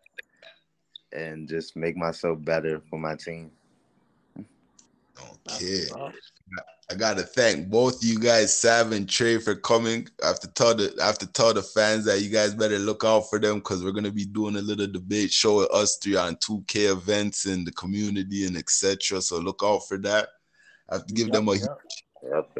and 1.13 1.49
just 1.49 1.77
make 1.77 1.97
myself 1.97 2.39
better 2.43 2.83
for 2.91 2.99
my 2.99 3.15
team. 3.17 3.51
Okay. 5.21 5.87
I 6.91 6.95
gotta 6.95 7.23
thank 7.23 7.71
both 7.71 8.05
you 8.05 8.19
guys, 8.19 8.57
Sav 8.57 8.93
and 8.93 9.09
Trey, 9.09 9.39
for 9.39 9.55
coming. 9.55 10.07
I 10.23 10.27
have 10.27 10.41
to 10.41 10.49
tell 10.49 10.75
the 10.75 10.95
I 11.01 11.07
have 11.07 11.19
to 11.19 11.27
tell 11.27 11.55
the 11.55 11.63
fans 11.63 12.05
that 12.05 12.21
you 12.21 12.29
guys 12.29 12.55
better 12.55 12.79
look 12.79 13.05
out 13.05 13.31
for 13.31 13.39
them 13.39 13.57
because 13.57 13.83
we're 13.83 13.93
gonna 13.93 14.11
be 14.11 14.27
doing 14.27 14.57
a 14.57 14.61
little 14.61 14.87
debate 14.87 15.33
show 15.33 15.57
with 15.57 15.71
us 15.71 15.97
three 15.97 16.17
on 16.17 16.37
2K 16.37 16.93
events 16.93 17.47
in 17.47 17.65
the 17.65 17.73
community 17.73 18.47
and 18.47 18.57
etc. 18.57 19.23
So 19.23 19.39
look 19.39 19.63
out 19.65 19.89
for 19.89 19.97
that. 19.99 20.29
I 20.91 20.97
have 20.97 21.07
to 21.07 21.15
give 21.15 21.29
yep, 21.29 21.37
them 21.37 21.49
a 21.49 21.55
yep. 21.55 21.79
Yep, 22.23 22.51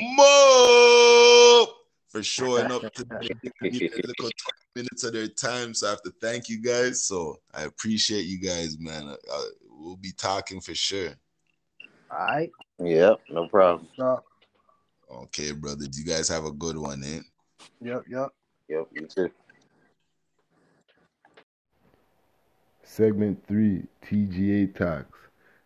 Mo 0.00 1.66
for 2.08 2.22
showing 2.22 2.70
up 2.70 2.82
today. 2.94 3.28
little 3.62 4.14
20 4.18 4.32
minutes 4.74 5.04
of 5.04 5.12
their 5.12 5.28
time. 5.28 5.72
So 5.74 5.86
I 5.86 5.90
have 5.90 6.02
to 6.02 6.12
thank 6.20 6.48
you 6.48 6.60
guys. 6.60 7.04
So 7.04 7.36
I 7.54 7.62
appreciate 7.62 8.26
you 8.26 8.38
guys, 8.38 8.78
man. 8.78 9.08
I, 9.08 9.14
I, 9.32 9.50
we'll 9.70 9.96
be 9.96 10.12
talking 10.12 10.60
for 10.60 10.74
sure. 10.74 11.16
All 12.16 12.24
right. 12.24 12.50
Yep, 12.78 13.20
no 13.28 13.46
problem. 13.48 13.88
Okay, 15.10 15.52
brother. 15.52 15.84
You 15.92 16.04
guys 16.04 16.28
have 16.28 16.46
a 16.46 16.50
good 16.50 16.78
one, 16.78 17.02
eh? 17.04 17.20
Yep, 17.82 18.04
yep. 18.08 18.28
Yep, 18.68 18.88
you 18.92 19.06
too. 19.06 19.30
Segment 22.82 23.46
three, 23.46 23.82
TGA 24.02 24.74
talks. 24.74 25.18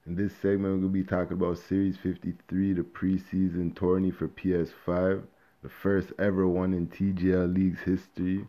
In 0.06 0.16
this 0.16 0.32
segment, 0.42 0.74
we're 0.74 0.80
gonna 0.80 0.88
be 0.88 1.04
talking 1.04 1.34
about 1.34 1.58
Series 1.58 1.96
53, 1.98 2.72
the 2.72 2.82
preseason 2.82 3.76
tourney 3.76 4.10
for 4.10 4.26
PS5, 4.26 5.22
the 5.62 5.68
first 5.68 6.12
ever 6.18 6.48
one 6.48 6.74
in 6.74 6.88
TGL 6.88 7.54
League's 7.54 7.82
history. 7.82 8.48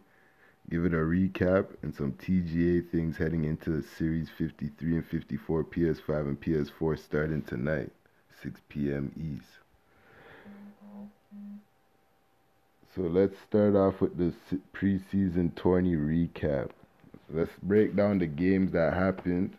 Give 0.70 0.86
it 0.86 0.94
a 0.94 0.98
recap 0.98 1.68
and 1.82 1.94
some 1.94 2.14
TGA 2.14 2.90
things 2.90 3.18
heading 3.18 3.44
into 3.44 3.82
Series 3.82 4.30
53 4.30 4.96
and 4.96 5.06
54 5.06 5.66
PS5 5.66 6.22
and 6.22 6.40
PS4 6.40 6.98
starting 6.98 7.42
tonight, 7.42 7.92
6 8.42 8.62
p.m. 8.70 9.12
East. 9.18 9.50
So 12.96 13.04
let's 13.04 13.40
start 13.40 13.76
off 13.76 14.02
with 14.02 14.18
the 14.18 14.34
preseason 14.74 15.56
tourney 15.56 15.96
recap. 15.96 16.72
Let's 17.30 17.52
break 17.64 17.96
down 17.96 18.20
the 18.20 18.28
games 18.28 18.74
that 18.74 18.94
happened 18.94 19.56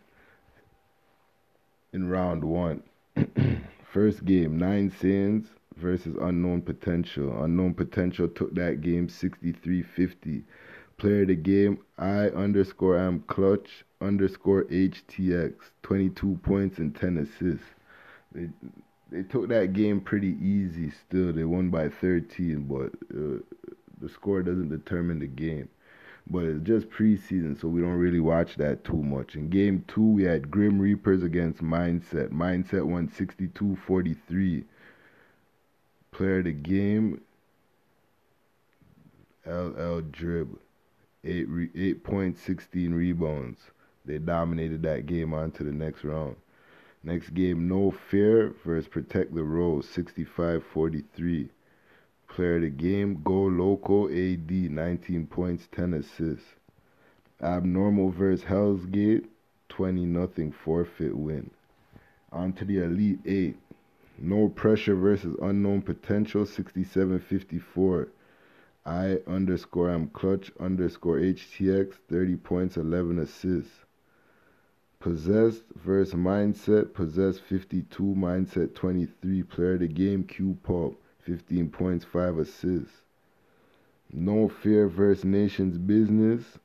in 1.94 2.08
round 2.10 2.44
one. 2.44 2.82
First 3.92 4.24
game, 4.24 4.58
Nine 4.58 4.90
Saiyans 4.90 5.46
versus 5.76 6.16
Unknown 6.20 6.62
Potential. 6.62 7.42
Unknown 7.42 7.72
Potential 7.74 8.28
took 8.28 8.54
that 8.54 8.82
game 8.82 9.08
63 9.08 9.82
50. 9.82 10.44
Player 11.02 11.22
of 11.22 11.26
the 11.26 11.34
game, 11.34 11.78
I 11.98 12.28
underscore 12.28 12.96
am 12.96 13.24
clutch 13.26 13.84
underscore 14.00 14.66
HTX. 14.66 15.54
22 15.82 16.38
points 16.44 16.78
and 16.78 16.94
10 16.94 17.18
assists. 17.18 17.66
They, 18.32 18.48
they 19.10 19.24
took 19.24 19.48
that 19.48 19.72
game 19.72 20.00
pretty 20.00 20.36
easy 20.40 20.92
still. 20.92 21.32
They 21.32 21.42
won 21.42 21.70
by 21.70 21.88
13, 21.88 22.68
but 22.68 22.92
uh, 23.12 23.42
the 24.00 24.08
score 24.08 24.44
doesn't 24.44 24.68
determine 24.68 25.18
the 25.18 25.26
game. 25.26 25.68
But 26.30 26.44
it's 26.44 26.64
just 26.64 26.88
preseason, 26.88 27.60
so 27.60 27.66
we 27.66 27.80
don't 27.80 27.98
really 27.98 28.20
watch 28.20 28.54
that 28.58 28.84
too 28.84 29.02
much. 29.02 29.34
In 29.34 29.50
game 29.50 29.84
two, 29.88 30.06
we 30.06 30.22
had 30.22 30.52
Grim 30.52 30.78
Reapers 30.78 31.24
against 31.24 31.64
Mindset. 31.64 32.28
Mindset 32.28 32.84
won 32.84 33.08
62 33.08 33.76
43. 33.88 34.62
Player 36.12 36.38
of 36.38 36.44
the 36.44 36.52
game, 36.52 37.22
LL 39.44 40.00
Drib 40.02 40.58
eight 41.24 41.48
re- 41.48 41.70
eight 41.74 42.02
point 42.04 42.38
sixteen 42.38 42.94
rebounds. 42.94 43.60
They 44.04 44.18
dominated 44.18 44.82
that 44.82 45.06
game 45.06 45.32
on 45.32 45.52
to 45.52 45.64
the 45.64 45.72
next 45.72 46.04
round. 46.04 46.36
Next 47.04 47.34
game, 47.34 47.66
No 47.68 47.90
Fear 47.90 48.54
versus 48.64 48.88
Protect 48.88 49.34
the 49.34 49.42
Rose, 49.42 49.86
65-43. 49.88 51.48
Player 52.28 52.56
of 52.56 52.62
the 52.62 52.70
game, 52.70 53.20
Go 53.24 53.42
Loco 53.42 54.08
AD, 54.08 54.50
19 54.50 55.26
points, 55.26 55.68
10 55.72 55.94
assists. 55.94 56.54
Abnormal 57.40 58.10
versus 58.10 58.44
Hell's 58.44 58.86
Gate, 58.86 59.26
20 59.68 60.06
nothing 60.06 60.52
forfeit 60.52 61.16
win. 61.16 61.50
On 62.30 62.52
to 62.52 62.64
the 62.64 62.78
Elite 62.78 63.20
8. 63.26 63.56
No 64.18 64.48
Pressure 64.48 64.94
versus 64.94 65.36
Unknown 65.42 65.82
Potential, 65.82 66.44
67-54. 66.44 68.08
I 68.84 69.20
underscore 69.28 69.90
am 69.90 70.08
clutch 70.08 70.50
underscore 70.58 71.18
HTX, 71.18 71.94
30 72.10 72.36
points, 72.36 72.76
11 72.76 73.20
assists. 73.20 73.84
Possessed 74.98 75.62
versus 75.76 76.14
Mindset, 76.14 76.92
Possessed 76.92 77.42
52, 77.42 78.02
Mindset 78.02 78.74
23. 78.74 79.44
Player 79.44 79.74
of 79.74 79.80
the 79.80 79.86
game, 79.86 80.24
Q 80.24 80.58
Pop, 80.64 80.94
15 81.20 81.70
points, 81.70 82.04
5 82.04 82.38
assists. 82.38 83.02
No 84.12 84.48
Fear 84.48 84.88
versus 84.88 85.24
Nations 85.24 85.78
Business, 85.78 86.58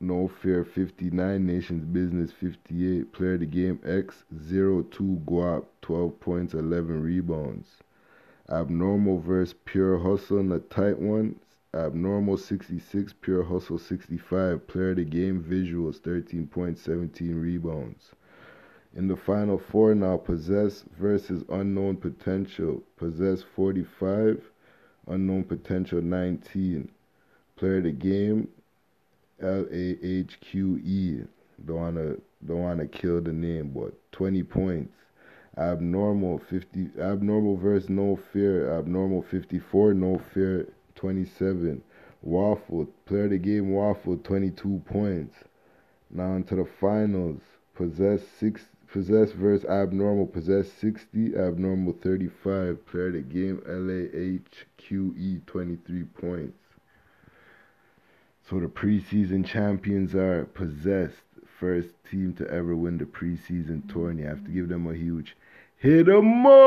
No 0.00 0.26
Fear 0.26 0.64
59, 0.64 1.46
Nations 1.46 1.84
Business 1.84 2.32
58. 2.32 3.12
Player 3.12 3.34
of 3.34 3.40
the 3.40 3.46
game, 3.46 3.78
X02 3.84 5.24
Guap, 5.24 5.66
12 5.82 6.18
points, 6.18 6.54
11 6.54 7.00
rebounds. 7.00 7.68
Abnormal 8.50 9.20
versus 9.20 9.54
Pure 9.64 10.00
Hustle 10.00 10.40
in 10.40 10.52
a 10.52 10.58
tight 10.58 10.98
one, 10.98 11.36
Abnormal 11.74 12.36
66, 12.36 13.14
Pure 13.20 13.42
Hustle 13.42 13.78
65. 13.78 14.64
Player 14.68 14.90
of 14.90 14.96
the 14.96 15.04
game 15.04 15.42
visuals 15.42 15.96
13 15.96 16.46
points, 16.46 16.80
17 16.82 17.34
rebounds. 17.34 18.12
In 18.94 19.08
the 19.08 19.16
final 19.16 19.58
four 19.58 19.92
now, 19.92 20.16
Possess 20.16 20.84
versus 20.96 21.42
Unknown 21.48 21.96
Potential. 21.96 22.80
Possess 22.96 23.42
45, 23.42 24.40
Unknown 25.08 25.42
Potential 25.42 26.00
19. 26.00 26.88
Player 27.56 27.78
of 27.78 27.84
the 27.84 27.90
game 27.90 28.46
L 29.40 29.66
A 29.68 30.06
H 30.06 30.38
Q 30.40 30.80
E. 30.84 31.22
Don't 31.64 31.76
wanna 31.76 32.16
don't 32.46 32.62
wanna 32.62 32.86
kill 32.86 33.20
the 33.20 33.32
name, 33.32 33.70
but 33.70 33.94
20 34.12 34.44
points. 34.44 34.94
Abnormal 35.58 36.38
50 36.38 36.90
abnormal 37.00 37.56
versus 37.56 37.90
no 37.90 38.14
fear. 38.14 38.78
Abnormal 38.78 39.22
54, 39.22 39.94
no 39.94 40.18
fear 40.18 40.68
27. 41.04 41.82
Waffle, 42.22 42.88
player 43.04 43.24
of 43.24 43.30
the 43.30 43.36
game 43.36 43.68
Waffle, 43.72 44.16
22 44.16 44.82
points. 44.86 45.36
Now 46.10 46.32
into 46.32 46.56
the 46.56 46.64
finals. 46.64 47.42
Possess 47.74 48.22
six 48.40 48.62
Possess 48.90 49.32
versus 49.32 49.66
Abnormal. 49.68 50.28
Possess 50.28 50.72
60, 50.72 51.36
Abnormal 51.36 51.92
35. 52.02 52.86
Player 52.86 53.08
of 53.08 53.12
the 53.12 53.20
game 53.20 53.60
LAHQE 53.68 55.44
23 55.44 56.04
points. 56.04 56.56
So 58.48 58.58
the 58.58 58.68
preseason 58.68 59.44
champions 59.44 60.14
are 60.14 60.46
Possessed, 60.54 61.20
first 61.60 61.90
team 62.10 62.32
to 62.38 62.48
ever 62.50 62.74
win 62.74 62.96
the 62.96 63.04
preseason 63.04 63.92
tourney. 63.92 64.24
I 64.24 64.30
have 64.30 64.44
to 64.46 64.50
give 64.50 64.70
them 64.70 64.86
a 64.86 64.94
huge 64.94 65.36
hit 65.76 66.06
hit 66.06 66.08
'em 66.08 66.46
up. 66.46 66.64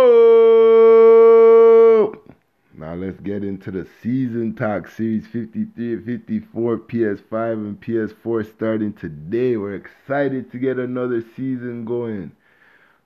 Now 2.79 2.93
let's 2.93 3.19
get 3.21 3.43
into 3.43 3.71
the 3.71 3.87
season 4.03 4.53
talk. 4.53 4.87
Series 4.87 5.25
53 5.25 5.93
and 5.93 6.05
54, 6.05 6.77
PS5 6.77 7.53
and 7.53 7.81
PS4 7.81 8.53
starting 8.53 8.93
today. 8.93 9.57
We're 9.57 9.73
excited 9.73 10.51
to 10.51 10.59
get 10.59 10.77
another 10.77 11.23
season 11.35 11.85
going. 11.85 12.31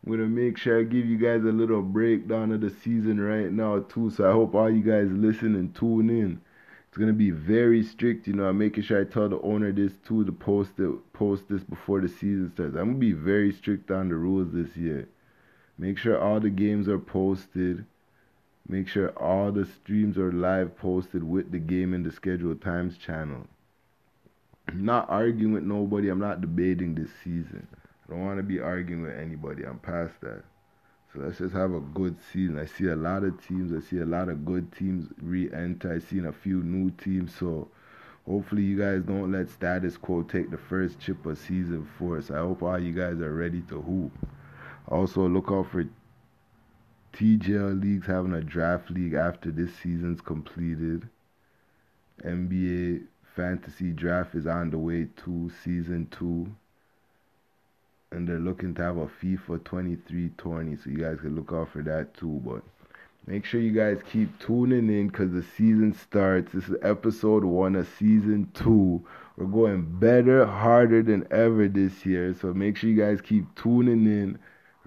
I'm 0.03 0.11
gonna 0.11 0.25
make 0.25 0.57
sure 0.57 0.77
I 0.77 0.83
give 0.83 1.05
you 1.05 1.17
guys 1.17 1.45
a 1.45 1.53
little 1.53 1.81
breakdown 1.81 2.51
of 2.51 2.59
the 2.59 2.69
season 2.69 3.21
right 3.21 3.49
now 3.49 3.79
too. 3.79 4.09
So 4.09 4.29
I 4.29 4.33
hope 4.33 4.55
all 4.55 4.69
you 4.69 4.83
guys 4.83 5.07
listen 5.09 5.55
and 5.55 5.73
tune 5.73 6.09
in. 6.09 6.41
It's 6.89 6.97
gonna 6.97 7.13
be 7.13 7.31
very 7.31 7.81
strict, 7.81 8.27
you 8.27 8.33
know. 8.33 8.49
I'm 8.49 8.57
making 8.57 8.83
sure 8.83 8.99
I 8.99 9.05
tell 9.05 9.29
the 9.29 9.39
owner 9.39 9.71
this 9.71 9.93
too 10.05 10.25
to 10.25 10.33
post 10.33 10.71
it, 10.79 11.13
post 11.13 11.47
this 11.47 11.63
before 11.63 12.01
the 12.01 12.09
season 12.09 12.51
starts. 12.53 12.75
I'm 12.75 12.87
gonna 12.87 12.97
be 12.97 13.13
very 13.13 13.53
strict 13.53 13.89
on 13.89 14.09
the 14.09 14.15
rules 14.15 14.51
this 14.51 14.75
year. 14.75 15.07
Make 15.77 15.97
sure 15.97 16.19
all 16.19 16.41
the 16.41 16.49
games 16.49 16.89
are 16.89 16.99
posted 16.99 17.85
Make 18.71 18.87
sure 18.87 19.09
all 19.17 19.51
the 19.51 19.65
streams 19.65 20.17
are 20.17 20.31
live 20.31 20.77
posted 20.77 21.25
with 21.25 21.51
the 21.51 21.59
game 21.59 21.93
in 21.93 22.03
the 22.03 22.11
scheduled 22.11 22.61
times 22.61 22.97
channel. 22.97 23.45
I'm 24.69 24.85
not 24.85 25.09
arguing 25.09 25.51
with 25.51 25.63
nobody. 25.63 26.07
I'm 26.07 26.21
not 26.21 26.39
debating 26.39 26.95
this 26.95 27.09
season. 27.21 27.67
I 27.75 28.11
don't 28.11 28.23
want 28.23 28.37
to 28.37 28.43
be 28.43 28.61
arguing 28.61 29.01
with 29.01 29.19
anybody. 29.19 29.65
I'm 29.65 29.79
past 29.79 30.13
that. 30.21 30.45
So 31.11 31.19
let's 31.19 31.39
just 31.39 31.53
have 31.53 31.73
a 31.73 31.81
good 31.81 32.15
season. 32.31 32.57
I 32.57 32.63
see 32.63 32.87
a 32.87 32.95
lot 32.95 33.25
of 33.25 33.45
teams. 33.45 33.73
I 33.73 33.85
see 33.85 33.99
a 33.99 34.05
lot 34.05 34.29
of 34.29 34.45
good 34.45 34.71
teams 34.71 35.09
re-enter. 35.21 35.91
I 35.91 35.99
seen 35.99 36.27
a 36.27 36.31
few 36.31 36.63
new 36.63 36.91
teams. 36.91 37.35
So 37.35 37.67
hopefully 38.25 38.63
you 38.63 38.79
guys 38.79 39.03
don't 39.03 39.33
let 39.33 39.49
status 39.49 39.97
quo 39.97 40.23
take 40.23 40.49
the 40.49 40.57
first 40.57 40.97
chip 40.97 41.25
of 41.25 41.37
season 41.37 41.85
four. 41.99 42.21
So 42.21 42.35
I 42.35 42.37
hope 42.37 42.63
all 42.63 42.79
you 42.79 42.93
guys 42.93 43.19
are 43.19 43.33
ready 43.33 43.59
to 43.63 43.81
hoop. 43.81 44.13
Also 44.87 45.27
look 45.27 45.51
out 45.51 45.69
for 45.69 45.83
TGL 47.13 47.81
leagues 47.81 48.07
having 48.07 48.33
a 48.33 48.41
draft 48.41 48.89
league 48.89 49.13
after 49.13 49.51
this 49.51 49.73
season's 49.75 50.21
completed. 50.21 51.07
NBA 52.23 53.03
fantasy 53.35 53.91
draft 53.91 54.35
is 54.35 54.47
on 54.47 54.69
the 54.69 54.77
way 54.77 55.07
to 55.23 55.51
season 55.63 56.07
two 56.11 56.53
and 58.11 58.27
they're 58.27 58.39
looking 58.39 58.73
to 58.75 58.83
have 58.83 58.97
a 58.97 59.07
FIFA 59.07 59.63
23 59.63 60.31
tourney, 60.37 60.75
so 60.75 60.89
you 60.89 60.97
guys 60.97 61.19
can 61.21 61.35
look 61.35 61.51
out 61.53 61.69
for 61.71 61.81
that 61.81 62.13
too. 62.13 62.41
But 62.45 62.61
make 63.25 63.45
sure 63.45 63.61
you 63.61 63.71
guys 63.71 63.99
keep 64.11 64.37
tuning 64.39 64.89
in 64.89 65.07
because 65.07 65.31
the 65.31 65.43
season 65.43 65.93
starts. 65.93 66.51
This 66.51 66.67
is 66.67 66.75
episode 66.81 67.45
one 67.45 67.75
of 67.75 67.87
season 67.97 68.51
two. 68.53 69.01
We're 69.37 69.45
going 69.45 69.83
better, 69.99 70.45
harder 70.45 71.01
than 71.01 71.25
ever 71.31 71.69
this 71.69 72.05
year. 72.05 72.35
So 72.39 72.53
make 72.53 72.75
sure 72.75 72.89
you 72.89 73.01
guys 73.01 73.21
keep 73.21 73.45
tuning 73.55 74.05
in, 74.05 74.37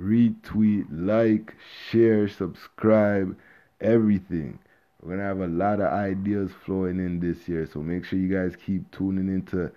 retweet, 0.00 0.86
like, 0.90 1.54
share, 1.88 2.28
subscribe, 2.28 3.36
everything. 3.80 4.58
We're 5.02 5.16
gonna 5.16 5.24
have 5.24 5.40
a 5.40 5.46
lot 5.46 5.80
of 5.80 5.92
ideas 5.92 6.50
flowing 6.64 6.98
in 6.98 7.20
this 7.20 7.48
year, 7.48 7.66
so 7.66 7.80
make 7.80 8.04
sure 8.04 8.18
you 8.18 8.28
guys 8.34 8.56
keep 8.56 8.90
tuning 8.90 9.28
in 9.28 9.42
to 9.46 9.70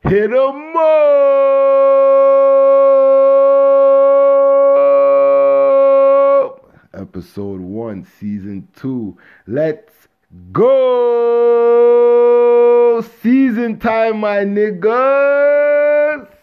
hit 0.00 0.32
'em 0.32 0.76
up. 0.76 0.92
Episode 6.94 7.60
one, 7.60 8.04
season 8.04 8.68
two. 8.74 9.16
Let's 9.46 10.08
go! 10.52 11.82
Season 13.20 13.78
time, 13.78 14.20
my 14.20 14.44
nigga. 14.44 15.51